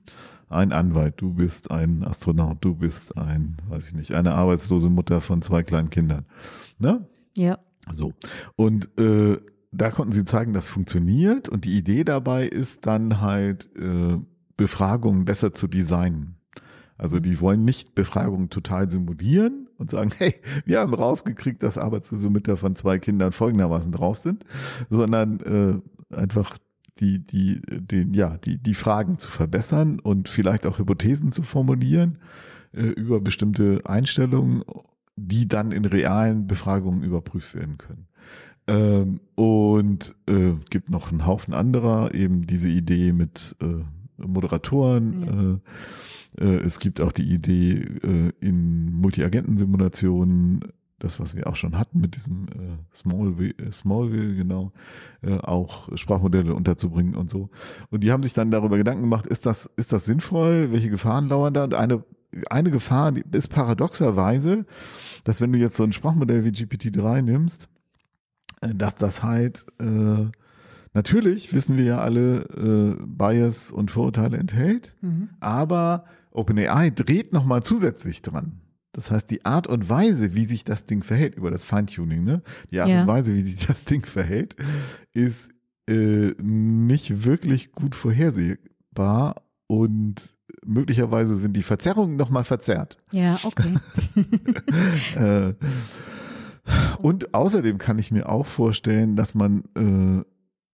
ein 0.50 0.72
Anwalt, 0.72 1.16
du 1.18 1.34
bist 1.34 1.72
ein 1.72 2.04
Astronaut, 2.04 2.58
du 2.62 2.76
bist 2.76 3.18
ein, 3.18 3.58
weiß 3.68 3.88
ich 3.88 3.94
nicht, 3.94 4.14
eine 4.14 4.34
arbeitslose 4.34 4.90
Mutter 4.90 5.22
von 5.22 5.42
zwei 5.42 5.64
kleinen 5.64 5.90
Kindern. 5.90 6.26
Ne? 6.78 7.08
Ja. 7.36 7.60
So. 7.92 8.14
Und 8.56 8.90
äh, 9.00 9.38
da 9.72 9.92
konnten 9.92 10.12
sie 10.12 10.26
zeigen, 10.26 10.54
das 10.54 10.68
funktioniert 10.68 11.50
und 11.50 11.66
die 11.66 11.78
Idee 11.78 12.04
dabei 12.04 12.48
ist 12.48 12.86
dann 12.86 13.22
halt, 13.22 13.70
äh, 13.78 14.18
Befragungen 14.60 15.24
besser 15.24 15.54
zu 15.54 15.68
designen. 15.68 16.36
Also 17.00 17.16
mhm. 17.16 17.24
die 17.24 17.40
wollen 17.42 17.66
nicht 17.66 17.96
Befragungen 17.96 18.52
total 18.52 18.92
simulieren, 18.92 19.70
und 19.80 19.90
sagen, 19.90 20.12
hey, 20.18 20.36
wir 20.66 20.80
haben 20.80 20.94
rausgekriegt, 20.94 21.64
dass 21.64 21.78
arbeitslose 21.78 22.30
von 22.58 22.76
zwei 22.76 23.00
Kindern 23.00 23.32
folgendermaßen 23.32 23.92
drauf 23.92 24.18
sind, 24.18 24.46
sondern 24.90 25.40
äh, 25.40 26.16
einfach 26.16 26.58
die, 27.00 27.26
die, 27.26 27.62
den, 27.62 28.14
ja, 28.14 28.38
die, 28.38 28.58
die 28.58 28.74
Fragen 28.74 29.18
zu 29.18 29.32
verbessern 29.32 30.00
und 30.00 30.28
vielleicht 30.28 30.68
auch 30.68 30.78
Hypothesen 30.78 31.32
zu 31.32 31.44
formulieren 31.44 32.20
äh, 32.74 32.82
über 32.82 33.22
bestimmte 33.22 33.82
Einstellungen, 33.86 34.64
die 35.16 35.48
dann 35.48 35.72
in 35.72 35.86
realen 35.86 36.46
Befragungen 36.46 37.04
überprüft 37.04 37.56
werden 37.56 37.78
können. 37.78 38.08
Ähm, 38.68 39.22
und 39.36 40.14
äh, 40.28 40.54
gibt 40.70 40.90
noch 40.90 41.10
einen 41.10 41.26
Haufen 41.26 41.54
anderer, 41.54 42.14
eben 42.14 42.46
diese 42.46 42.68
Idee 42.68 43.14
mit 43.14 43.56
äh, 43.62 43.86
Moderatoren. 44.22 45.22
Ja. 45.22 45.54
Äh, 45.54 45.58
es 46.36 46.80
gibt 46.80 47.02
auch 47.02 47.12
die 47.12 47.30
Idee 47.30 47.80
äh, 48.04 48.32
in 48.40 48.94
Multi-Agenten-Simulationen, 48.94 50.64
das, 51.00 51.20
was 51.20 51.36
wir 51.36 51.48
auch 51.48 51.56
schon 51.56 51.78
hatten 51.78 52.00
mit 52.00 52.16
diesem 52.16 52.48
äh, 52.48 52.96
Smallville, 52.96 53.54
äh, 53.58 53.72
Smallville, 53.72 54.36
genau, 54.36 54.72
äh, 55.22 55.38
auch 55.38 55.90
Sprachmodelle 55.98 56.54
unterzubringen 56.54 57.16
und 57.16 57.30
so. 57.30 57.50
Und 57.90 58.04
die 58.04 58.12
haben 58.12 58.24
sich 58.24 58.34
dann 58.34 58.52
darüber 58.52 58.78
Gedanken 58.78 59.02
gemacht, 59.02 59.26
ist 59.26 59.46
das, 59.46 59.66
ist 59.78 59.94
das 59.94 60.06
sinnvoll? 60.06 60.72
Welche 60.72 60.90
Gefahren 60.90 61.30
lauern 61.30 61.54
da? 61.54 61.64
Und 61.64 61.74
eine, 61.74 62.04
eine 62.50 62.70
Gefahr 62.70 63.14
ist 63.32 63.48
paradoxerweise, 63.48 64.66
dass 65.24 65.42
wenn 65.42 65.52
du 65.52 65.58
jetzt 65.58 65.78
so 65.78 65.84
ein 65.84 65.94
Sprachmodell 65.94 66.44
wie 66.44 66.50
GPT-3 66.50 67.22
nimmst, 67.22 67.70
äh, 68.62 68.76
dass 68.76 68.96
das 68.96 69.24
halt 69.24 69.66
äh, 69.80 70.26
natürlich 70.94 71.54
wissen 71.54 71.78
wir 71.78 71.86
ja 71.86 72.00
alle 72.00 72.42
äh, 72.56 73.04
Bias 73.06 73.72
und 73.72 73.92
Vorurteile 73.92 74.38
enthält, 74.38 74.96
mhm. 75.02 75.30
aber 75.40 76.06
OpenAI 76.32 76.92
dreht 76.92 77.34
nochmal 77.34 77.64
zusätzlich 77.64 78.22
dran. 78.22 78.62
Das 78.92 79.12
heißt, 79.12 79.30
die 79.30 79.46
Art 79.46 79.68
und 79.68 79.88
Weise, 79.88 80.34
wie 80.36 80.46
sich 80.46 80.64
das 80.64 80.86
Ding 80.86 81.04
verhält, 81.04 81.36
über 81.36 81.52
das 81.52 81.64
Feintuning, 81.64 82.24
ne? 82.24 82.42
Die 82.72 82.80
Art 82.80 82.90
ja. 82.90 83.02
und 83.02 83.08
Weise, 83.08 83.34
wie 83.34 83.42
sich 83.42 83.56
das 83.68 83.86
Ding 83.86 84.06
verhält, 84.06 84.56
ist 85.14 85.52
äh, 85.88 86.34
nicht 86.42 87.24
wirklich 87.24 87.72
gut 87.72 87.96
vorhersehbar 87.96 89.44
und 89.68 90.16
möglicherweise 90.66 91.36
sind 91.36 91.54
die 91.54 91.62
Verzerrungen 91.62 92.16
nochmal 92.16 92.44
verzerrt. 92.44 92.98
Ja, 93.12 93.40
okay. 93.44 93.76
äh, 95.16 95.54
und 97.02 97.34
außerdem 97.34 97.78
kann 97.78 98.00
ich 98.00 98.12
mir 98.12 98.30
auch 98.30 98.46
vorstellen, 98.46 99.16
dass 99.16 99.34
man, 99.34 99.64
äh, 99.76 100.24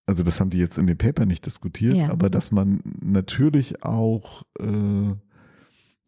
also 0.06 0.24
das 0.24 0.40
haben 0.40 0.50
die 0.50 0.60
jetzt 0.60 0.78
in 0.78 0.88
dem 0.88 0.98
Paper 0.98 1.26
nicht 1.26 1.46
diskutiert, 1.46 1.96
ja. 1.96 2.10
aber 2.10 2.30
dass 2.30 2.52
man 2.52 2.82
natürlich 3.04 3.84
auch 3.84 4.44
äh, 4.60 5.14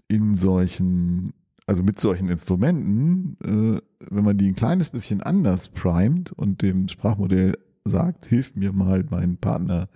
in 0.07 0.35
solchen 0.35 1.33
also 1.67 1.83
mit 1.83 1.99
solchen 1.99 2.29
Instrumenten, 2.29 3.37
äh, 3.43 3.81
wenn 4.09 4.23
man 4.23 4.37
die 4.37 4.47
ein 4.47 4.55
kleines 4.55 4.89
bisschen 4.89 5.21
anders 5.21 5.67
primet 5.67 6.31
und 6.31 6.61
dem 6.61 6.87
Sprachmodell 6.87 7.57
sagt, 7.83 8.25
hilf 8.25 8.55
mir 8.55 8.71
mal, 8.71 9.03
meinen 9.09 9.37
Partner 9.37 9.89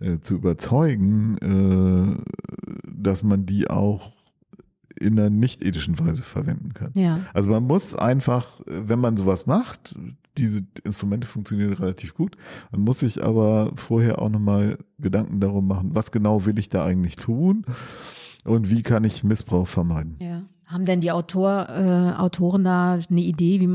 äh, 0.00 0.18
zu 0.20 0.34
überzeugen, 0.34 1.36
äh, 1.38 2.16
dass 2.90 3.22
man 3.22 3.44
die 3.44 3.68
auch 3.68 4.12
in 4.98 5.18
einer 5.18 5.28
nicht 5.28 5.62
ethischen 5.62 5.98
Weise 5.98 6.22
verwenden 6.22 6.72
kann. 6.72 6.92
Ja. 6.94 7.20
Also 7.34 7.50
man 7.50 7.64
muss 7.64 7.94
einfach, 7.94 8.60
wenn 8.64 8.98
man 8.98 9.18
sowas 9.18 9.46
macht, 9.46 9.94
diese 10.38 10.64
Instrumente 10.84 11.26
funktionieren 11.26 11.72
relativ 11.72 12.14
gut. 12.14 12.36
Man 12.70 12.82
muss 12.82 13.00
sich 13.00 13.22
aber 13.22 13.72
vorher 13.74 14.20
auch 14.20 14.28
nochmal 14.28 14.78
Gedanken 14.98 15.40
darum 15.40 15.66
machen, 15.66 15.90
was 15.94 16.10
genau 16.10 16.46
will 16.46 16.58
ich 16.58 16.68
da 16.68 16.84
eigentlich 16.84 17.16
tun 17.16 17.64
und 18.44 18.70
wie 18.70 18.82
kann 18.82 19.04
ich 19.04 19.24
Missbrauch 19.24 19.68
vermeiden. 19.68 20.16
Ja. 20.20 20.42
Haben 20.66 20.84
denn 20.84 21.00
die 21.00 21.12
Autor, 21.12 21.68
äh, 21.68 22.20
Autoren 22.20 22.64
da 22.64 22.98
eine 23.08 23.20
Idee, 23.20 23.60
wie, 23.60 23.68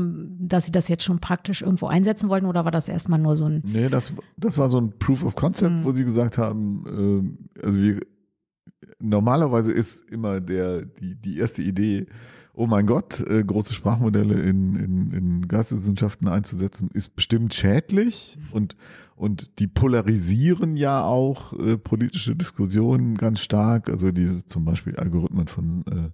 dass 0.46 0.66
sie 0.66 0.72
das 0.72 0.88
jetzt 0.88 1.04
schon 1.04 1.20
praktisch 1.20 1.62
irgendwo 1.62 1.86
einsetzen 1.86 2.28
wollten 2.28 2.44
oder 2.44 2.66
war 2.66 2.70
das 2.70 2.86
erstmal 2.86 3.18
nur 3.18 3.34
so 3.34 3.46
ein. 3.46 3.62
Nee, 3.64 3.88
das, 3.88 4.12
das 4.36 4.58
war 4.58 4.68
so 4.68 4.78
ein 4.78 4.98
Proof 4.98 5.24
of 5.24 5.34
Concept, 5.34 5.72
mhm. 5.72 5.84
wo 5.84 5.92
sie 5.92 6.04
gesagt 6.04 6.36
haben, 6.36 7.38
äh, 7.56 7.64
also 7.64 7.78
wir, 7.80 8.00
normalerweise 9.00 9.72
ist 9.72 10.10
immer 10.10 10.40
der, 10.40 10.84
die, 10.84 11.16
die 11.16 11.38
erste 11.38 11.62
Idee, 11.62 12.06
oh 12.54 12.66
mein 12.66 12.86
Gott, 12.86 13.20
äh, 13.20 13.42
große 13.42 13.74
Sprachmodelle 13.74 14.34
in, 14.34 14.76
in, 14.76 15.12
in 15.12 15.48
Geisteswissenschaften 15.48 16.28
einzusetzen, 16.28 16.90
ist 16.92 17.14
bestimmt 17.14 17.54
schädlich 17.54 18.36
und, 18.52 18.76
und 19.16 19.58
die 19.58 19.66
polarisieren 19.66 20.76
ja 20.76 21.02
auch 21.02 21.52
äh, 21.54 21.78
politische 21.78 22.36
Diskussionen 22.36 23.16
ganz 23.16 23.40
stark, 23.40 23.88
also 23.88 24.10
diese 24.10 24.44
zum 24.46 24.64
Beispiel 24.64 24.96
Algorithmen 24.96 25.46
von, 25.46 25.84
äh, 25.86 26.10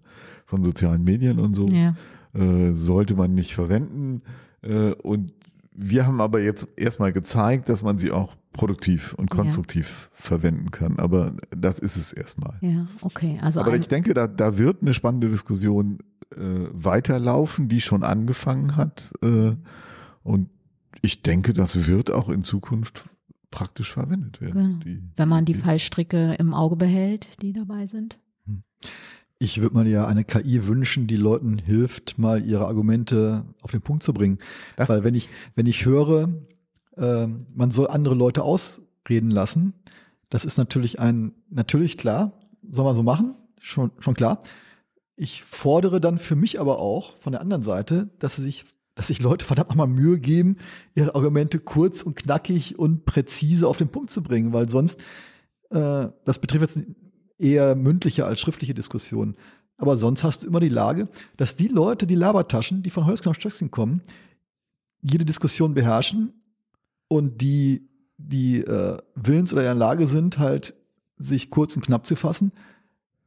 von 0.46 0.62
sozialen 0.62 1.02
Medien 1.02 1.40
und 1.40 1.54
so, 1.54 1.66
ja. 1.68 1.96
äh, 2.34 2.72
sollte 2.72 3.14
man 3.16 3.34
nicht 3.34 3.54
verwenden. 3.54 4.22
Äh, 4.62 4.92
und 4.92 5.32
wir 5.72 6.06
haben 6.06 6.20
aber 6.20 6.40
jetzt 6.40 6.68
erstmal 6.76 7.12
gezeigt, 7.12 7.68
dass 7.68 7.82
man 7.82 7.98
sie 7.98 8.12
auch 8.12 8.36
produktiv 8.52 9.14
und 9.14 9.30
konstruktiv 9.30 10.10
ja. 10.10 10.16
verwenden 10.22 10.70
kann. 10.70 10.98
Aber 10.98 11.34
das 11.50 11.78
ist 11.78 11.96
es 11.96 12.12
erstmal. 12.12 12.58
Ja, 12.60 12.86
okay. 13.02 13.38
Also 13.42 13.60
aber 13.60 13.76
ich 13.76 13.88
denke, 13.88 14.14
da, 14.14 14.26
da 14.26 14.58
wird 14.58 14.82
eine 14.82 14.94
spannende 14.94 15.28
Diskussion 15.28 15.98
äh, 16.34 16.68
weiterlaufen, 16.72 17.68
die 17.68 17.80
schon 17.80 18.02
angefangen 18.02 18.76
hat. 18.76 19.12
Äh, 19.22 19.52
und 20.22 20.50
ich 21.02 21.22
denke, 21.22 21.52
das 21.52 21.86
wird 21.86 22.10
auch 22.10 22.28
in 22.28 22.42
Zukunft 22.42 23.04
praktisch 23.50 23.92
verwendet 23.92 24.40
werden. 24.40 24.80
Genau. 24.80 24.84
Die, 24.84 25.02
Wenn 25.16 25.28
man 25.28 25.44
die, 25.44 25.52
die 25.52 25.58
Fallstricke 25.58 26.34
im 26.38 26.54
Auge 26.54 26.76
behält, 26.76 27.42
die 27.42 27.52
dabei 27.52 27.86
sind. 27.86 28.18
Hm. 28.46 28.62
Ich 29.38 29.60
würde 29.60 29.76
mir 29.76 29.88
ja 29.88 30.06
eine 30.06 30.24
KI 30.24 30.66
wünschen, 30.66 31.06
die 31.06 31.16
Leuten 31.16 31.58
hilft, 31.58 32.18
mal 32.18 32.44
ihre 32.44 32.66
Argumente 32.66 33.44
auf 33.62 33.70
den 33.70 33.80
Punkt 33.80 34.02
zu 34.02 34.12
bringen. 34.12 34.38
Das 34.76 34.88
Weil 34.88 35.04
wenn 35.04 35.14
ich, 35.14 35.28
wenn 35.54 35.66
ich 35.66 35.86
höre, 35.86 36.28
äh, 36.98 37.26
man 37.54 37.70
soll 37.70 37.88
andere 37.88 38.14
Leute 38.14 38.42
ausreden 38.42 39.30
lassen, 39.30 39.74
das 40.30 40.44
ist 40.44 40.58
natürlich 40.58 41.00
ein, 41.00 41.32
natürlich 41.48 41.96
klar, 41.96 42.32
soll 42.68 42.84
man 42.84 42.94
so 42.94 43.02
machen, 43.02 43.34
schon, 43.60 43.90
schon 43.98 44.14
klar. 44.14 44.40
Ich 45.16 45.42
fordere 45.42 46.00
dann 46.00 46.18
für 46.18 46.36
mich 46.36 46.60
aber 46.60 46.78
auch 46.78 47.16
von 47.18 47.32
der 47.32 47.40
anderen 47.40 47.62
Seite, 47.62 48.10
dass 48.18 48.36
sie 48.36 48.42
sich, 48.42 48.64
dass 48.94 49.08
sich 49.08 49.20
Leute 49.20 49.44
verdammt 49.44 49.70
nochmal 49.70 49.86
Mühe 49.86 50.18
geben, 50.20 50.58
ihre 50.94 51.14
Argumente 51.14 51.58
kurz 51.58 52.02
und 52.02 52.16
knackig 52.16 52.78
und 52.78 53.04
präzise 53.04 53.66
auf 53.66 53.78
den 53.78 53.88
Punkt 53.88 54.10
zu 54.10 54.22
bringen, 54.22 54.52
weil 54.52 54.68
sonst, 54.68 55.00
äh, 55.70 56.08
das 56.24 56.38
betrifft 56.40 56.76
jetzt 56.76 56.86
eher 57.38 57.74
mündliche 57.74 58.26
als 58.26 58.40
schriftliche 58.40 58.74
Diskussionen. 58.74 59.36
Aber 59.76 59.96
sonst 59.96 60.24
hast 60.24 60.42
du 60.42 60.48
immer 60.48 60.60
die 60.60 60.68
Lage, 60.68 61.08
dass 61.36 61.56
die 61.56 61.68
Leute, 61.68 62.06
die 62.06 62.16
Labertaschen, 62.16 62.82
die 62.82 62.90
von 62.90 63.06
Holzknopf 63.06 63.36
Stöckchen 63.36 63.70
kommen, 63.70 64.02
jede 65.00 65.24
Diskussion 65.24 65.74
beherrschen 65.74 66.32
und 67.08 67.40
die, 67.40 67.88
die 68.16 68.60
äh, 68.60 68.98
willens 69.14 69.52
oder 69.52 69.62
in 69.62 69.66
der 69.66 69.74
Lage 69.74 70.06
sind, 70.06 70.38
halt 70.38 70.74
sich 71.18 71.50
kurz 71.50 71.74
und 71.76 71.84
knapp 71.84 72.06
zu 72.06 72.16
fassen, 72.16 72.52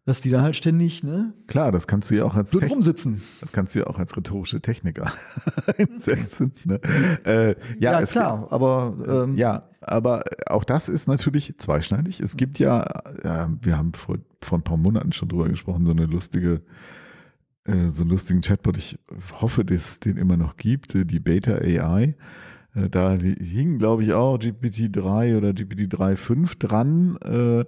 dass 0.06 0.22
die 0.22 0.32
da 0.32 0.42
halt 0.42 0.56
ständig, 0.56 1.04
ne? 1.04 1.34
Klar, 1.48 1.72
das 1.72 1.86
kannst 1.86 2.10
du 2.10 2.16
ja 2.16 2.26
auch 2.26 2.34
als 2.34 2.52
Blöd 2.52 2.70
rumsitzen. 2.70 3.22
Das 3.40 3.52
kannst 3.52 3.76
du 3.76 3.80
ja 3.80 3.88
auch 3.88 4.00
als 4.00 4.18
rhetorische 4.18 4.60
Techniker 4.60 5.12
einsetzen. 5.78 6.54
Ne? 6.64 6.80
Äh, 7.24 7.56
ja, 7.80 8.00
ja 8.00 8.06
klar, 8.06 8.48
aber 8.50 9.26
ähm, 9.26 9.38
ja, 9.38 9.70
aber 9.80 10.24
auch 10.48 10.64
das 10.64 10.90
ist 10.90 11.08
natürlich 11.08 11.56
zweischneidig. 11.60 12.20
Es 12.20 12.36
gibt 12.36 12.58
ja, 12.58 12.84
äh, 12.84 13.48
wir 13.62 13.78
haben 13.78 13.94
vor, 13.94 14.18
vor 14.42 14.58
ein 14.58 14.64
paar 14.64 14.78
Monaten 14.78 15.12
schon 15.12 15.30
drüber 15.30 15.50
gesprochen, 15.50 15.86
so 15.86 15.92
eine 15.92 16.06
lustige, 16.06 16.62
äh, 17.66 17.90
so 17.90 18.02
einen 18.02 18.10
lustigen 18.10 18.42
Chatbot. 18.42 18.78
Ich 18.78 18.98
hoffe, 19.40 19.64
dass 19.64 19.92
es 19.92 20.00
den 20.00 20.18
immer 20.18 20.38
noch 20.38 20.58
gibt, 20.58 20.94
die 20.96 21.20
Beta 21.20 21.54
AI. 21.54 22.16
Äh, 22.76 22.90
da 22.90 23.14
hing, 23.14 23.78
glaube 23.78 24.04
ich, 24.04 24.14
auch 24.14 24.38
GPT-3 24.38 25.38
oder 25.38 25.50
GPT-3.5 25.50 26.60
dran. 26.60 27.18
Äh, 27.24 27.66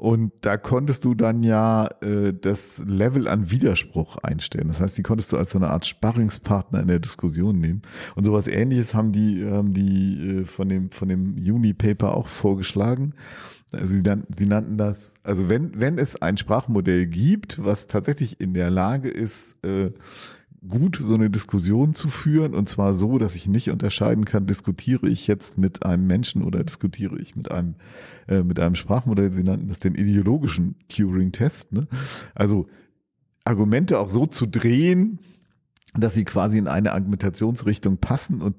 und 0.00 0.32
da 0.40 0.56
konntest 0.56 1.04
du 1.04 1.14
dann 1.14 1.42
ja 1.42 1.86
äh, 2.00 2.32
das 2.32 2.78
Level 2.86 3.28
an 3.28 3.50
Widerspruch 3.50 4.16
einstellen. 4.22 4.68
Das 4.68 4.80
heißt, 4.80 4.96
die 4.96 5.02
konntest 5.02 5.30
du 5.30 5.36
als 5.36 5.50
so 5.50 5.58
eine 5.58 5.68
Art 5.68 5.84
Sparringspartner 5.84 6.80
in 6.80 6.88
der 6.88 7.00
Diskussion 7.00 7.58
nehmen. 7.58 7.82
Und 8.14 8.24
sowas 8.24 8.48
ähnliches 8.48 8.94
haben 8.94 9.12
die, 9.12 9.44
haben 9.44 9.74
die 9.74 10.38
äh, 10.40 10.44
von 10.46 10.70
dem, 10.70 10.90
von 10.90 11.10
dem 11.10 11.36
Juni-Paper 11.36 12.16
auch 12.16 12.28
vorgeschlagen. 12.28 13.12
Also 13.72 13.94
sie, 13.94 14.00
nan 14.00 14.24
sie 14.34 14.46
nannten 14.46 14.78
das, 14.78 15.14
also 15.22 15.50
wenn, 15.50 15.78
wenn 15.78 15.98
es 15.98 16.20
ein 16.20 16.38
Sprachmodell 16.38 17.06
gibt, 17.06 17.62
was 17.62 17.86
tatsächlich 17.86 18.40
in 18.40 18.54
der 18.54 18.70
Lage 18.70 19.10
ist, 19.10 19.54
äh, 19.66 19.90
gut, 20.68 20.98
so 21.00 21.14
eine 21.14 21.30
Diskussion 21.30 21.94
zu 21.94 22.08
führen 22.08 22.54
und 22.54 22.68
zwar 22.68 22.94
so, 22.94 23.18
dass 23.18 23.34
ich 23.34 23.46
nicht 23.46 23.70
unterscheiden 23.70 24.24
kann, 24.24 24.46
diskutiere 24.46 25.08
ich 25.08 25.26
jetzt 25.26 25.58
mit 25.58 25.84
einem 25.84 26.06
Menschen 26.06 26.42
oder 26.42 26.62
diskutiere 26.62 27.18
ich 27.18 27.34
mit 27.36 27.50
einem 27.50 27.76
äh, 28.28 28.42
mit 28.42 28.60
einem 28.60 28.74
Sprachmodell. 28.74 29.32
Sie 29.32 29.42
nannten 29.42 29.68
das 29.68 29.78
den 29.78 29.94
ideologischen 29.94 30.76
Turing-Test. 30.88 31.72
Ne? 31.72 31.86
Also 32.34 32.66
Argumente 33.44 33.98
auch 33.98 34.08
so 34.08 34.26
zu 34.26 34.46
drehen, 34.46 35.18
dass 35.94 36.14
sie 36.14 36.24
quasi 36.24 36.58
in 36.58 36.68
eine 36.68 36.92
Argumentationsrichtung 36.92 37.96
passen 37.96 38.42
und 38.42 38.54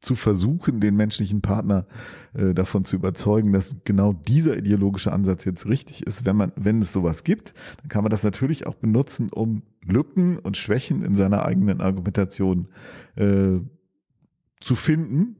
zu 0.00 0.14
versuchen, 0.14 0.80
den 0.80 0.96
menschlichen 0.96 1.40
Partner 1.40 1.86
äh, 2.34 2.54
davon 2.54 2.84
zu 2.84 2.96
überzeugen, 2.96 3.52
dass 3.52 3.76
genau 3.84 4.12
dieser 4.12 4.56
ideologische 4.56 5.12
Ansatz 5.12 5.44
jetzt 5.44 5.66
richtig 5.66 6.06
ist. 6.06 6.24
Wenn 6.24 6.36
man, 6.36 6.52
wenn 6.56 6.80
es 6.82 6.92
sowas 6.92 7.24
gibt, 7.24 7.54
dann 7.80 7.88
kann 7.88 8.02
man 8.02 8.10
das 8.10 8.22
natürlich 8.22 8.66
auch 8.66 8.74
benutzen, 8.74 9.30
um 9.30 9.62
Lücken 9.86 10.38
und 10.38 10.56
Schwächen 10.56 11.02
in 11.02 11.14
seiner 11.14 11.44
eigenen 11.44 11.80
Argumentation 11.80 12.68
äh, 13.16 13.58
zu 14.60 14.74
finden 14.74 15.36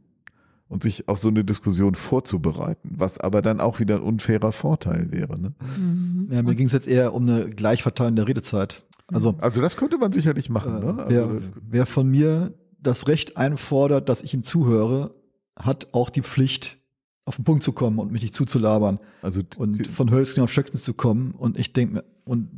und 0.69 0.83
sich 0.83 1.09
auf 1.09 1.19
so 1.19 1.29
eine 1.29 1.45
Diskussion 1.45 1.95
vorzubereiten, 1.95 2.91
was 2.97 3.19
aber 3.19 3.43
dann 3.43 3.61
auch 3.61 3.81
wieder 3.81 3.97
ein 3.97 4.03
unfairer 4.03 4.53
Vorteil 4.53 5.13
wäre. 5.13 5.41
Ne? 5.41 5.55
Mhm. 5.79 6.29
Ja, 6.31 6.43
mir 6.43 6.55
ging 6.55 6.67
es 6.67 6.73
jetzt 6.73 6.89
eher 6.89 7.15
um 7.15 7.29
eine 7.29 7.49
Gleichverteilung 7.51 8.17
der 8.17 8.29
Redezeit. 8.29 8.85
Also, 9.13 9.37
Also 9.39 9.61
das 9.61 9.77
könnte 9.77 9.99
man 9.99 10.13
sicherlich 10.13 10.49
machen. 10.51 10.77
äh, 10.77 10.81
ne? 10.85 11.03
also, 11.05 11.09
wer, 11.09 11.29
wer 11.71 11.87
von 11.87 12.11
mir 12.11 12.55
das 12.87 13.09
Recht 13.09 13.37
einfordert, 13.37 14.09
dass 14.09 14.23
ich 14.23 14.35
ihm 14.35 14.43
zuhöre, 14.43 15.13
hat 15.57 15.89
auch 15.93 16.11
die 16.11 16.23
Pflicht, 16.23 16.79
auf 17.27 17.37
den 17.37 17.45
Punkt 17.45 17.63
zu 17.63 17.73
kommen 17.73 17.99
und 17.99 18.13
mich 18.13 18.23
nicht 18.23 18.35
zuzulabern 18.35 18.99
also 19.23 19.41
und 19.57 19.87
von 19.87 20.11
Hölzchen 20.11 20.43
auf 20.43 20.53
Stöckchen 20.53 20.79
zu 20.79 20.93
kommen. 20.93 21.33
Und 21.33 21.59
ich 21.59 21.73
denke 21.73 21.95
mir, 21.95 22.05
und 22.25 22.51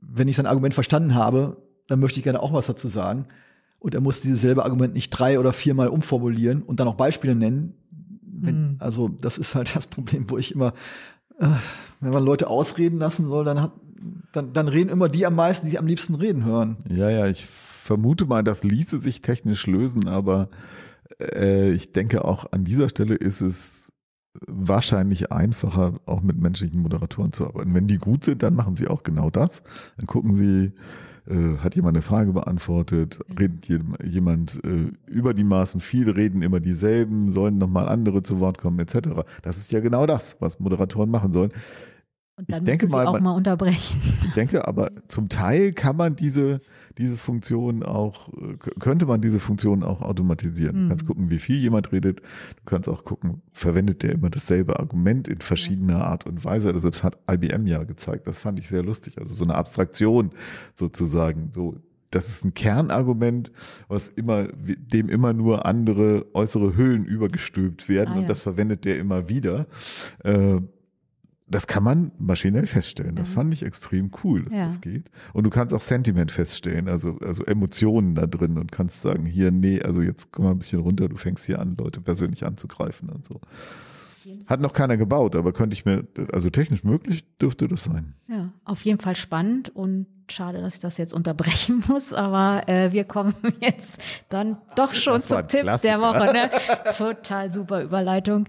wenn 0.00 0.28
ich 0.28 0.36
sein 0.36 0.46
Argument 0.46 0.74
verstanden 0.74 1.14
habe, 1.14 1.56
dann 1.88 1.98
möchte 1.98 2.20
ich 2.20 2.24
gerne 2.24 2.40
auch 2.40 2.52
was 2.52 2.66
dazu 2.66 2.88
sagen. 2.88 3.26
Und 3.80 3.94
er 3.94 4.00
muss 4.00 4.20
dieses 4.20 4.40
selbe 4.40 4.64
Argument 4.64 4.94
nicht 4.94 5.10
drei 5.10 5.40
oder 5.40 5.52
viermal 5.52 5.88
umformulieren 5.88 6.62
und 6.62 6.78
dann 6.78 6.86
auch 6.86 6.94
Beispiele 6.94 7.34
nennen. 7.34 7.74
Wenn, 8.22 8.76
Also 8.78 9.08
das 9.08 9.38
ist 9.38 9.54
halt 9.56 9.74
das 9.74 9.88
Problem, 9.88 10.30
wo 10.30 10.38
ich 10.38 10.52
immer, 10.52 10.72
äh, 11.40 11.48
wenn 12.00 12.12
man 12.12 12.24
Leute 12.24 12.48
ausreden 12.48 12.98
lassen 12.98 13.26
soll, 13.26 13.44
dann, 13.44 13.60
hat, 13.60 13.72
dann, 14.32 14.52
dann 14.52 14.68
reden 14.68 14.90
immer 14.90 15.08
die 15.08 15.26
am 15.26 15.34
meisten, 15.34 15.68
die 15.68 15.78
am 15.78 15.86
liebsten 15.86 16.14
reden 16.14 16.44
hören. 16.44 16.76
Ja, 16.88 17.10
ja, 17.10 17.26
ich 17.26 17.48
vermute 17.82 18.26
mal, 18.26 18.42
das 18.42 18.64
ließe 18.64 18.98
sich 18.98 19.20
technisch 19.22 19.66
lösen, 19.66 20.08
aber 20.08 20.48
äh, 21.20 21.70
ich 21.72 21.92
denke 21.92 22.24
auch 22.24 22.50
an 22.52 22.64
dieser 22.64 22.88
Stelle 22.88 23.14
ist 23.14 23.40
es 23.40 23.90
wahrscheinlich 24.46 25.30
einfacher, 25.30 25.94
auch 26.06 26.22
mit 26.22 26.38
menschlichen 26.38 26.80
Moderatoren 26.80 27.32
zu 27.32 27.46
arbeiten. 27.46 27.74
Wenn 27.74 27.86
die 27.86 27.98
gut 27.98 28.24
sind, 28.24 28.42
dann 28.42 28.54
machen 28.54 28.76
sie 28.76 28.88
auch 28.88 29.02
genau 29.02 29.28
das. 29.30 29.62
Dann 29.98 30.06
gucken 30.06 30.34
sie, 30.34 30.72
äh, 31.28 31.58
hat 31.58 31.74
jemand 31.76 31.96
eine 31.96 32.02
Frage 32.02 32.32
beantwortet, 32.32 33.20
redet 33.38 33.68
jem- 33.68 33.96
jemand 34.02 34.58
äh, 34.64 34.90
über 35.06 35.34
die 35.34 35.44
Maßen 35.44 35.80
viel, 35.82 36.08
reden 36.10 36.40
immer 36.42 36.60
dieselben, 36.60 37.28
sollen 37.30 37.58
nochmal 37.58 37.88
andere 37.88 38.22
zu 38.22 38.40
Wort 38.40 38.56
kommen, 38.58 38.78
etc. 38.78 39.10
Das 39.42 39.58
ist 39.58 39.70
ja 39.70 39.80
genau 39.80 40.06
das, 40.06 40.36
was 40.40 40.58
Moderatoren 40.60 41.10
machen 41.10 41.32
sollen. 41.32 41.52
Und 42.38 42.50
dann 42.50 42.60
Ich 42.60 42.64
denke 42.64 42.86
müssen 42.86 42.90
sie 42.90 42.96
mal, 42.96 43.06
auch 43.06 43.12
man- 43.12 43.22
mal 43.24 43.36
unterbrechen. 43.36 44.00
Ich 44.24 44.32
denke 44.32 44.66
aber, 44.66 44.90
zum 45.08 45.28
Teil 45.28 45.72
kann 45.74 45.96
man 45.96 46.16
diese, 46.16 46.62
diese 46.98 47.16
Funktion 47.16 47.82
auch, 47.82 48.28
könnte 48.80 49.06
man 49.06 49.20
diese 49.20 49.38
Funktion 49.40 49.82
auch 49.82 50.02
automatisieren. 50.02 50.74
Du 50.74 50.80
Mhm. 50.82 50.88
kannst 50.88 51.06
gucken, 51.06 51.30
wie 51.30 51.38
viel 51.38 51.56
jemand 51.56 51.92
redet. 51.92 52.20
Du 52.20 52.62
kannst 52.66 52.88
auch 52.88 53.04
gucken, 53.04 53.42
verwendet 53.52 54.02
der 54.02 54.12
immer 54.12 54.30
dasselbe 54.30 54.78
Argument 54.78 55.28
in 55.28 55.40
verschiedener 55.40 56.04
Art 56.06 56.26
und 56.26 56.44
Weise. 56.44 56.72
Also 56.72 56.88
das 56.90 57.02
hat 57.02 57.18
IBM 57.30 57.66
ja 57.66 57.82
gezeigt. 57.84 58.26
Das 58.26 58.38
fand 58.38 58.58
ich 58.58 58.68
sehr 58.68 58.82
lustig. 58.82 59.18
Also 59.18 59.32
so 59.34 59.44
eine 59.44 59.54
Abstraktion 59.54 60.30
sozusagen. 60.74 61.50
So, 61.52 61.76
das 62.10 62.28
ist 62.28 62.44
ein 62.44 62.52
Kernargument, 62.52 63.52
was 63.88 64.10
immer, 64.10 64.48
dem 64.48 65.08
immer 65.08 65.32
nur 65.32 65.64
andere 65.64 66.26
äußere 66.34 66.76
Hüllen 66.76 67.06
übergestülpt 67.06 67.88
werden 67.88 68.10
Ah, 68.12 68.14
ja. 68.16 68.20
und 68.22 68.28
das 68.28 68.40
verwendet 68.40 68.84
der 68.84 68.98
immer 68.98 69.28
wieder. 69.30 69.66
Äh, 70.22 70.60
das 71.54 71.66
kann 71.66 71.82
man 71.84 72.10
maschinell 72.18 72.66
feststellen. 72.66 73.14
Das 73.16 73.30
Ja. 73.30 73.36
fand 73.36 73.54
ich 73.54 73.62
extrem 73.62 74.10
cool, 74.24 74.44
dass 74.44 74.54
Ja. 74.54 74.66
das 74.66 74.80
geht. 74.80 75.10
Und 75.32 75.44
du 75.44 75.50
kannst 75.50 75.72
auch 75.74 75.80
Sentiment 75.80 76.30
feststellen, 76.32 76.88
also, 76.88 77.18
also 77.20 77.44
Emotionen 77.44 78.14
da 78.14 78.26
drin 78.26 78.58
und 78.58 78.72
kannst 78.72 79.00
sagen, 79.02 79.26
hier, 79.26 79.50
nee, 79.50 79.80
also 79.80 80.02
jetzt 80.02 80.32
komm 80.32 80.44
mal 80.46 80.50
ein 80.52 80.58
bisschen 80.58 80.80
runter, 80.80 81.08
du 81.08 81.16
fängst 81.16 81.44
hier 81.46 81.58
an, 81.60 81.76
Leute 81.78 82.00
persönlich 82.00 82.44
anzugreifen 82.44 83.08
und 83.10 83.24
so. 83.24 83.40
Hat 84.46 84.60
noch 84.60 84.72
keiner 84.72 84.96
gebaut, 84.96 85.34
aber 85.34 85.52
könnte 85.52 85.74
ich 85.74 85.84
mir, 85.84 86.06
also 86.32 86.48
technisch 86.48 86.84
möglich 86.84 87.24
dürfte 87.38 87.66
das 87.66 87.82
sein. 87.84 88.14
Ja, 88.28 88.52
auf 88.64 88.82
jeden 88.82 89.00
Fall 89.00 89.16
spannend 89.16 89.74
und 89.74 90.06
schade, 90.30 90.60
dass 90.60 90.74
ich 90.76 90.80
das 90.80 90.96
jetzt 90.96 91.12
unterbrechen 91.12 91.82
muss, 91.88 92.12
aber 92.12 92.68
äh, 92.68 92.92
wir 92.92 93.02
kommen 93.04 93.34
jetzt 93.60 94.00
dann 94.28 94.58
doch 94.76 94.94
schon 94.94 95.20
zum 95.20 95.46
Tipp 95.48 95.62
Klassiker. 95.62 95.98
der 95.98 96.00
Woche. 96.00 96.32
Ne? 96.32 96.50
Total 96.96 97.50
super 97.50 97.82
Überleitung. 97.82 98.46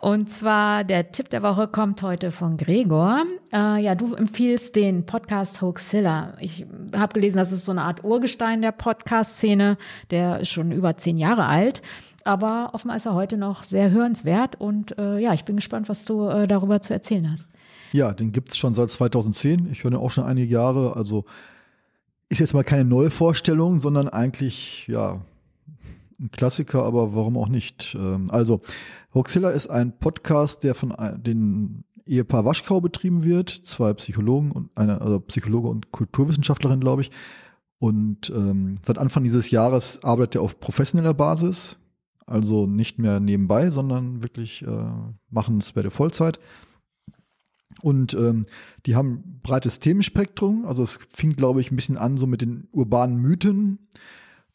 Und 0.00 0.30
zwar 0.30 0.84
der 0.84 1.12
Tipp 1.12 1.30
der 1.30 1.42
Woche 1.42 1.68
kommt 1.68 2.02
heute 2.02 2.30
von 2.30 2.56
Gregor. 2.56 3.24
Äh, 3.52 3.82
ja, 3.82 3.94
du 3.94 4.14
empfiehlst 4.14 4.76
den 4.76 5.06
Podcast 5.06 5.62
Hoaxilla. 5.62 6.34
Ich 6.40 6.66
habe 6.94 7.12
gelesen, 7.12 7.38
das 7.38 7.52
ist 7.52 7.64
so 7.64 7.72
eine 7.72 7.82
Art 7.82 8.04
Urgestein 8.04 8.62
der 8.62 8.72
Podcast-Szene. 8.72 9.76
Der 10.10 10.40
ist 10.40 10.50
schon 10.50 10.72
über 10.72 10.96
zehn 10.96 11.16
Jahre 11.16 11.46
alt. 11.46 11.82
Aber 12.24 12.70
offenbar 12.74 12.96
ist 12.96 13.06
er 13.06 13.14
heute 13.14 13.36
noch 13.36 13.64
sehr 13.64 13.90
hörenswert 13.90 14.60
und 14.60 14.98
äh, 14.98 15.18
ja, 15.18 15.32
ich 15.32 15.46
bin 15.46 15.56
gespannt, 15.56 15.88
was 15.88 16.04
du 16.04 16.28
äh, 16.28 16.46
darüber 16.46 16.80
zu 16.82 16.92
erzählen 16.92 17.30
hast. 17.32 17.48
Ja, 17.92 18.12
den 18.12 18.30
gibt's 18.30 18.58
schon 18.58 18.74
seit 18.74 18.90
2010. 18.90 19.68
Ich 19.72 19.84
höre 19.84 19.92
den 19.92 20.00
auch 20.00 20.10
schon 20.10 20.24
einige 20.24 20.52
Jahre. 20.52 20.96
Also 20.96 21.24
ist 22.28 22.38
jetzt 22.38 22.54
mal 22.54 22.62
keine 22.62 22.84
neue 22.84 23.10
Vorstellung, 23.10 23.78
sondern 23.78 24.08
eigentlich, 24.08 24.86
ja, 24.86 25.22
ein 26.20 26.30
Klassiker, 26.30 26.84
aber 26.84 27.14
warum 27.14 27.36
auch 27.38 27.48
nicht? 27.48 27.96
Ähm, 27.98 28.30
Also, 28.30 28.60
Hoaxilla 29.12 29.50
ist 29.50 29.66
ein 29.66 29.98
Podcast, 29.98 30.62
der 30.62 30.74
von 30.74 30.94
den 31.18 31.84
Ehepaar 32.06 32.44
Waschkau 32.44 32.80
betrieben 32.80 33.24
wird. 33.24 33.50
Zwei 33.50 33.92
Psychologen 33.94 34.52
und 34.52 34.70
eine, 34.76 35.00
also 35.00 35.20
Psychologe 35.20 35.68
und 35.68 35.90
Kulturwissenschaftlerin, 35.90 36.80
glaube 36.80 37.02
ich. 37.02 37.10
Und 37.78 38.30
ähm, 38.30 38.78
seit 38.82 38.98
Anfang 38.98 39.24
dieses 39.24 39.50
Jahres 39.50 40.04
arbeitet 40.04 40.36
er 40.36 40.42
auf 40.42 40.60
professioneller 40.60 41.14
Basis. 41.14 41.76
Also 42.26 42.66
nicht 42.66 42.98
mehr 42.98 43.18
nebenbei, 43.18 43.70
sondern 43.70 44.22
wirklich 44.22 44.62
äh, 44.62 44.90
machen 45.28 45.58
es 45.58 45.72
bei 45.72 45.82
der 45.82 45.90
Vollzeit. 45.90 46.38
Und 47.82 48.14
ähm, 48.14 48.46
die 48.86 48.94
haben 48.94 49.40
breites 49.42 49.80
Themenspektrum. 49.80 50.66
Also 50.66 50.82
es 50.82 50.98
fing, 51.12 51.32
glaube 51.32 51.60
ich, 51.60 51.72
ein 51.72 51.76
bisschen 51.76 51.96
an 51.96 52.16
so 52.16 52.26
mit 52.26 52.42
den 52.42 52.68
urbanen 52.70 53.16
Mythen 53.16 53.88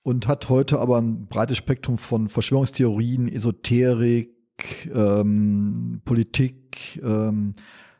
und 0.03 0.27
hat 0.27 0.49
heute 0.49 0.79
aber 0.79 0.97
ein 1.01 1.25
breites 1.27 1.57
Spektrum 1.57 1.97
von 1.97 2.29
Verschwörungstheorien, 2.29 3.27
Esoterik, 3.27 4.34
ähm, 4.93 6.01
Politik, 6.05 7.01
ähm, 7.03 7.53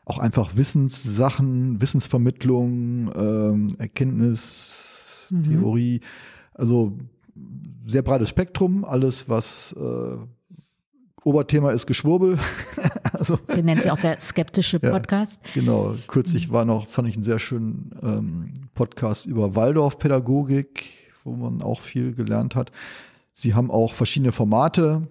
auch 0.04 0.18
einfach 0.18 0.56
Wissenssachen, 0.56 1.80
Wissensvermittlung, 1.80 3.10
ähm, 3.14 3.76
Erkenntnis, 3.78 4.92
Mhm. 5.30 5.42
Theorie. 5.42 6.00
Also 6.54 6.96
sehr 7.86 8.02
breites 8.02 8.28
Spektrum, 8.28 8.84
alles 8.84 9.28
was 9.28 9.74
äh, 9.78 10.16
Oberthema 11.24 11.72
ist 11.72 11.86
Geschwurbel. 11.86 12.38
also 13.12 13.36
Den 13.36 13.64
nennt 13.66 13.82
sie 13.82 13.90
auch 13.90 13.98
der 13.98 14.20
skeptische 14.20 14.78
Ja. 14.82 14.90
Podcast. 14.92 15.40
Genau, 15.54 15.94
kürzlich 16.06 16.52
war 16.52 16.64
noch, 16.64 16.88
fand 16.88 17.08
ich 17.08 17.14
einen 17.16 17.24
sehr 17.24 17.40
schönen 17.40 17.90
ähm, 18.02 18.54
Podcast 18.74 19.26
über 19.26 19.54
Waldorfpädagogik, 19.56 20.90
wo 21.24 21.34
man 21.34 21.62
auch 21.62 21.80
viel 21.80 22.14
gelernt 22.14 22.54
hat. 22.54 22.70
Sie 23.34 23.54
haben 23.54 23.70
auch 23.70 23.92
verschiedene 23.94 24.32
Formate 24.32 25.08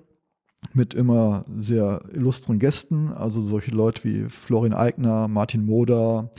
mit 0.73 0.93
immer 0.93 1.45
sehr 1.55 2.01
illustren 2.13 2.59
Gästen, 2.59 3.09
also 3.09 3.41
solche 3.41 3.71
Leute 3.71 4.03
wie 4.03 4.29
Florian 4.29 4.73
Eigner, 4.73 5.27
Martin 5.27 5.65
Moder, 5.65 6.31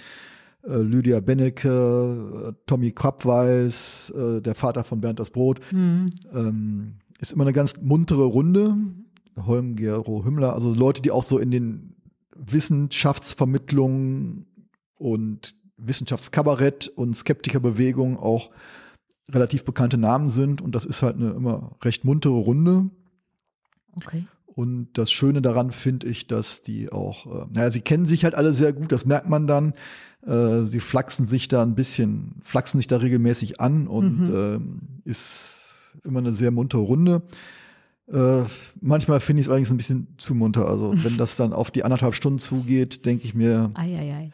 äh, 0.62 0.78
Lydia 0.78 1.20
Bennecke, 1.20 2.54
Tommy 2.66 2.92
Krabweis, 2.92 4.10
äh, 4.10 4.40
der 4.40 4.54
Vater 4.54 4.84
von 4.84 5.00
Bernd 5.00 5.20
das 5.20 5.30
Brot. 5.30 5.60
Mhm. 5.72 6.06
Ähm, 6.32 6.94
ist 7.18 7.32
immer 7.32 7.44
eine 7.44 7.52
ganz 7.52 7.74
muntere 7.80 8.24
Runde. 8.24 8.76
Holm, 9.44 9.76
Gero 9.76 10.24
Hümmler, 10.24 10.54
also 10.54 10.74
Leute, 10.74 11.02
die 11.02 11.10
auch 11.10 11.22
so 11.22 11.38
in 11.38 11.50
den 11.50 11.94
Wissenschaftsvermittlungen 12.34 14.46
und 14.96 15.54
Wissenschaftskabarett 15.76 16.88
und 16.88 17.14
Skeptikerbewegung 17.14 18.18
auch 18.18 18.50
relativ 19.30 19.64
bekannte 19.64 19.98
Namen 19.98 20.28
sind. 20.28 20.62
Und 20.62 20.74
das 20.74 20.84
ist 20.84 21.02
halt 21.02 21.16
eine 21.16 21.30
immer 21.30 21.76
recht 21.84 22.04
muntere 22.04 22.34
Runde. 22.34 22.90
Okay. 23.96 24.24
Und 24.46 24.88
das 24.94 25.11
Schöne 25.12 25.42
daran 25.42 25.70
finde 25.70 26.06
ich, 26.06 26.26
dass 26.26 26.62
die 26.62 26.90
auch, 26.90 27.26
äh, 27.26 27.46
naja, 27.52 27.70
sie 27.70 27.82
kennen 27.82 28.06
sich 28.06 28.24
halt 28.24 28.35
alle 28.35 28.54
sehr 28.54 28.72
gut, 28.72 28.90
das 28.92 29.04
merkt 29.04 29.28
man 29.28 29.46
dann. 29.46 29.74
Äh, 30.26 30.62
sie 30.64 30.80
flachsen 30.80 31.26
sich 31.26 31.48
da 31.48 31.62
ein 31.62 31.74
bisschen, 31.74 32.37
flachsen 32.42 32.78
sich 32.78 32.87
da 32.87 32.96
regelmäßig 32.96 33.61
an 33.61 33.87
und 33.87 34.28
ähm, 34.32 34.80
ist 35.04 35.92
immer 36.04 36.20
eine 36.20 36.32
sehr 36.35 36.50
muntere 36.50 36.80
Runde. 36.80 37.22
Äh, 38.11 38.44
manchmal 38.80 39.20
finde 39.20 39.40
ich 39.40 39.46
es 39.46 39.50
allerdings 39.50 39.70
ein 39.70 39.76
bisschen 39.76 40.09
zu 40.16 40.35
munter. 40.35 40.68
Also 40.68 40.94
wenn 41.04 41.16
das 41.16 41.37
dann 41.37 41.52
auf 41.52 41.70
die 41.70 41.85
anderthalb 41.85 42.14
Stunden 42.14 42.38
zugeht, 42.38 43.04
denke 43.04 43.24
ich 43.24 43.35
mir, 43.35 43.70
Eieiei. 43.74 44.30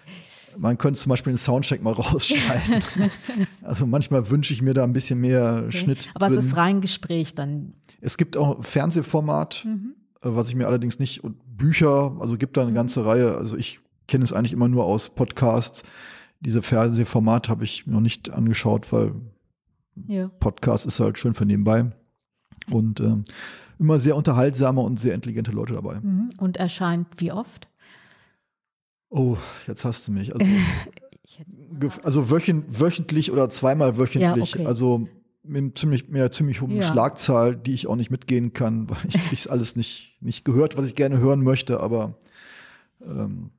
man 0.57 0.79
könnte 0.79 1.01
zum 1.01 1.11
Beispiel 1.11 1.33
den 1.33 1.39
Soundcheck 1.39 1.83
mal 1.83 1.93
rausschneiden. 1.95 2.83
also 3.63 3.87
manchmal 3.87 4.31
wünsche 4.31 4.53
ich 4.55 4.63
mir 4.63 4.75
da 4.75 4.85
ein 4.85 4.93
bisschen 4.93 5.21
mehr 5.21 5.65
Okay. 5.67 5.79
Schnitt 5.79 6.11
Aber 6.15 6.29
drin. 6.29 6.39
es 6.39 6.45
ist 6.45 6.57
rein 6.57 6.81
Gespräch 6.81 7.35
dann. 7.35 7.75
Es 8.05 8.17
gibt 8.17 8.37
auch 8.37 8.59
ein 8.59 8.63
Fernsehformat, 8.65 9.63
Mhm. 9.65 9.95
äh, 10.23 10.29
was 10.35 10.49
ich 10.49 10.55
mir 10.57 10.67
allerdings 10.67 10.99
nicht, 10.99 11.23
und 11.25 11.37
Bücher, 11.57 12.17
also 12.21 12.37
gibt 12.37 12.57
da 12.57 12.63
eine 12.63 12.73
ganze 12.73 13.05
Reihe, 13.07 13.37
also 13.37 13.57
ich 13.57 13.81
kenne 14.09 14.25
es 14.25 14.33
eigentlich 14.33 14.53
immer 14.53 14.69
nur 14.69 14.85
aus 14.85 15.09
Podcasts. 15.09 15.85
Diese 16.41 16.61
Fernsehformat 16.63 17.49
habe 17.49 17.63
ich 17.65 17.87
noch 17.87 18.01
nicht 18.01 18.31
angeschaut, 18.31 18.93
weil 18.93 19.15
Ja. 20.07 20.29
Podcast 20.41 20.85
ist 20.87 20.99
halt 21.01 21.19
schön 21.19 21.35
für 21.35 21.47
nebenbei. 21.47 21.91
Und 22.71 22.99
ähm, 23.01 23.23
immer 23.79 23.99
sehr 24.01 24.17
unterhaltsame 24.17 24.81
und 24.81 24.99
sehr 24.99 25.15
intelligente 25.15 25.53
Leute 25.53 25.75
dabei. 25.75 26.01
Mhm. 26.01 26.31
Und 26.39 26.57
erscheint 26.57 27.07
wie 27.19 27.31
oft? 27.33 27.69
Oh, 29.11 29.37
jetzt 29.67 29.85
hast 29.85 30.09
du 30.09 30.13
mich. 30.13 30.33
Also, 30.35 30.45
also 32.03 32.31
wöchent, 32.31 32.81
wöchentlich 32.81 33.31
oder 33.31 33.51
zweimal 33.51 33.97
wöchentlich. 33.99 34.55
Ja, 34.55 34.61
okay. 34.61 34.67
Also 34.67 35.09
mit 35.45 35.77
ziemlich, 35.77 36.09
einer 36.09 36.31
ziemlich 36.31 36.61
hohen 36.61 36.71
Ja. 36.77 36.83
Schlagzahl, 36.83 37.57
die 37.57 37.75
ich 37.75 37.87
auch 37.87 37.97
nicht 37.97 38.11
mitgehen 38.11 38.53
kann, 38.53 38.89
weil 38.91 38.99
ich 39.09 39.15
krieg's 39.29 39.47
alles 39.47 39.77
nicht, 39.77 40.17
nicht 40.21 40.45
gehört, 40.45 40.77
was 40.77 40.87
ich 40.87 40.95
gerne 40.95 41.19
hören 41.19 41.43
möchte, 41.43 41.81
aber 41.81 42.15
ähm, 43.05 43.51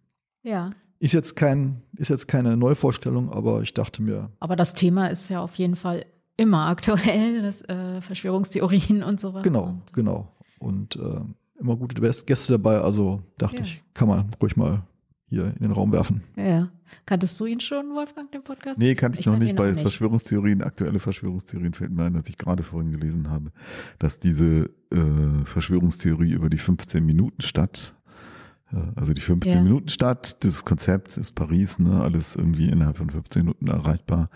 Ja. 0.43 0.71
Ist 0.99 1.13
jetzt 1.13 1.35
kein, 1.35 1.81
ist 1.97 2.09
jetzt 2.09 2.27
keine 2.29 2.55
Neuvorstellung, 2.55 3.29
aber 3.29 3.61
ich 3.61 3.73
dachte 3.73 4.01
mir. 4.01 4.29
Aber 4.39 4.55
das 4.55 4.73
Thema 4.73 5.07
ist 5.07 5.29
ja 5.29 5.41
auf 5.41 5.55
jeden 5.55 5.75
Fall 5.75 6.05
immer 6.37 6.67
aktuell, 6.67 7.41
das 7.41 7.61
äh, 7.63 7.99
Verschwörungstheorien 8.01 9.03
und 9.03 9.19
sowas. 9.19 9.43
Genau, 9.43 9.65
und, 9.65 9.93
genau. 9.93 10.31
Und 10.59 10.95
äh, 10.95 11.19
immer 11.59 11.75
gute 11.75 11.99
Gäste 12.01 12.53
dabei, 12.53 12.79
also 12.79 13.21
dachte 13.37 13.57
Ja. 13.57 13.61
ich, 13.63 13.83
kann 13.93 14.07
man 14.07 14.31
ruhig 14.41 14.55
mal 14.55 14.83
hier 15.33 15.47
in 15.55 15.63
den 15.63 15.71
Raum 15.71 15.91
werfen. 15.91 16.21
Ja. 16.35 16.69
Kanntest 17.07 17.39
du 17.39 17.45
ihn 17.45 17.59
schon, 17.59 17.95
Wolfgang, 17.95 18.31
den 18.31 18.43
Podcast? 18.43 18.79
Nee, 18.79 18.93
kannte 18.93 19.19
ich, 19.19 19.25
noch 19.25 19.33
kannte 19.33 19.47
nicht. 19.47 19.55
Bei 19.55 19.71
nicht. 19.71 19.81
Verschwörungstheorien, 19.81 20.61
aktuelle 20.61 20.99
Verschwörungstheorien 20.99 21.73
fällt 21.73 21.91
mir 21.91 22.03
ein, 22.03 22.13
dass 22.13 22.29
ich 22.29 22.37
gerade 22.37 22.61
vorhin 22.61 22.91
gelesen 22.91 23.29
habe, 23.29 23.51
dass 23.97 24.19
diese 24.19 24.69
äh, 24.91 25.43
Verschwörungstheorie 25.43 26.31
über 26.31 26.49
die 26.49 26.59
15 26.59 27.03
Minuten 27.03 27.41
Stadt, 27.41 27.95
äh, 28.71 28.77
also 28.95 29.13
die 29.13 29.21
15 29.21 29.51
Ja. 29.51 29.61
Minuten 29.61 29.89
Stadt, 29.89 30.43
das 30.43 30.65
Konzept 30.65 31.17
ist 31.17 31.31
Paris, 31.33 31.79
ne, 31.79 31.99
alles 32.01 32.35
irgendwie 32.35 32.69
innerhalb 32.69 32.97
von 32.97 33.09
15 33.09 33.41
Minuten 33.41 33.67
erreichbar, 33.67 34.29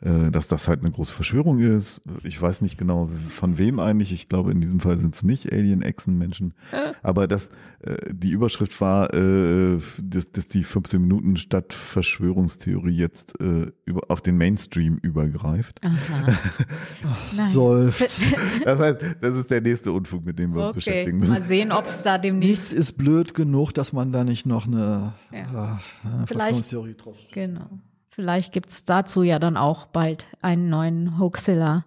dass 0.00 0.46
das 0.46 0.68
halt 0.68 0.80
eine 0.80 0.92
große 0.92 1.12
Verschwörung 1.12 1.58
ist. 1.58 2.00
Ich 2.22 2.40
weiß 2.40 2.60
nicht 2.62 2.78
genau 2.78 3.10
von 3.30 3.58
wem 3.58 3.80
eigentlich. 3.80 4.12
Ich 4.12 4.28
glaube, 4.28 4.52
in 4.52 4.60
diesem 4.60 4.78
Fall 4.78 4.98
sind 5.00 5.14
es 5.16 5.24
nicht 5.24 5.52
Alien-Echsen-Menschen. 5.52 6.54
Aber 7.02 7.26
dass 7.26 7.50
äh, 7.80 7.96
die 8.12 8.30
Überschrift 8.30 8.80
war, 8.80 9.12
äh, 9.12 9.78
dass, 10.00 10.30
dass 10.30 10.46
die 10.46 10.62
15 10.62 11.00
Minuten 11.02 11.36
Stadt 11.36 11.72
Verschwörungstheorie 11.72 12.94
jetzt 12.96 13.40
äh, 13.40 13.72
über, 13.86 14.02
auf 14.08 14.20
den 14.20 14.36
Mainstream 14.36 14.98
übergreift. 15.02 15.80
Nein. 17.36 17.52
Seufzt. 17.52 18.22
Das 18.64 18.78
heißt, 18.80 18.98
das 19.20 19.36
ist 19.36 19.50
der 19.50 19.60
nächste 19.60 19.92
Unfug, 19.92 20.24
mit 20.24 20.38
dem 20.38 20.52
wir 20.54 20.60
uns 20.62 20.70
Okay, 20.70 20.74
beschäftigen 20.76 21.18
mal 21.20 21.28
müssen. 21.30 21.42
sehen, 21.42 21.72
ob 21.72 21.84
es 21.86 22.02
da 22.02 22.18
demnächst. 22.18 22.50
Nichts 22.50 22.72
ist 22.72 22.92
blöd 22.98 23.34
genug, 23.34 23.72
dass 23.72 23.92
man 23.92 24.12
da 24.12 24.24
nicht 24.24 24.46
noch 24.46 24.66
eine, 24.66 25.14
Ja. 25.32 25.80
äh, 26.04 26.08
eine 26.08 26.26
Verschwörungstheorie 26.26 26.94
drauf. 26.94 27.16
Genau. 27.32 27.80
Vielleicht 28.18 28.52
gibt 28.52 28.70
es 28.70 28.84
dazu 28.84 29.22
ja 29.22 29.38
dann 29.38 29.56
auch 29.56 29.86
bald 29.86 30.26
einen 30.42 30.68
neuen 30.68 31.20
Hoaxilla 31.20 31.84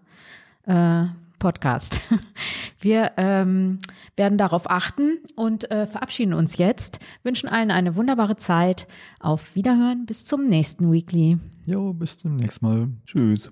äh, 0.64 1.08
Podcast. 1.40 2.02
Wir 2.80 3.12
ähm, 3.18 3.80
werden 4.16 4.38
darauf 4.38 4.72
achten 4.72 5.20
und 5.36 5.70
äh, 5.72 5.86
verabschieden 5.88 6.34
uns 6.34 6.56
jetzt. 6.56 7.00
Wünschen 7.24 7.50
allen 7.50 7.70
eine 7.70 7.98
wunderbare 7.98 8.38
Zeit. 8.38 8.88
Auf 9.20 9.56
Wiederhören. 9.56 10.06
Bis 10.06 10.24
zum 10.24 10.48
nächsten 10.48 10.90
Weekly. 10.90 11.38
Jo, 11.66 11.92
bis 11.92 12.18
zum 12.18 12.38
nächsten 12.38 12.66
Mal. 12.66 12.88
Tschüss. 13.06 13.52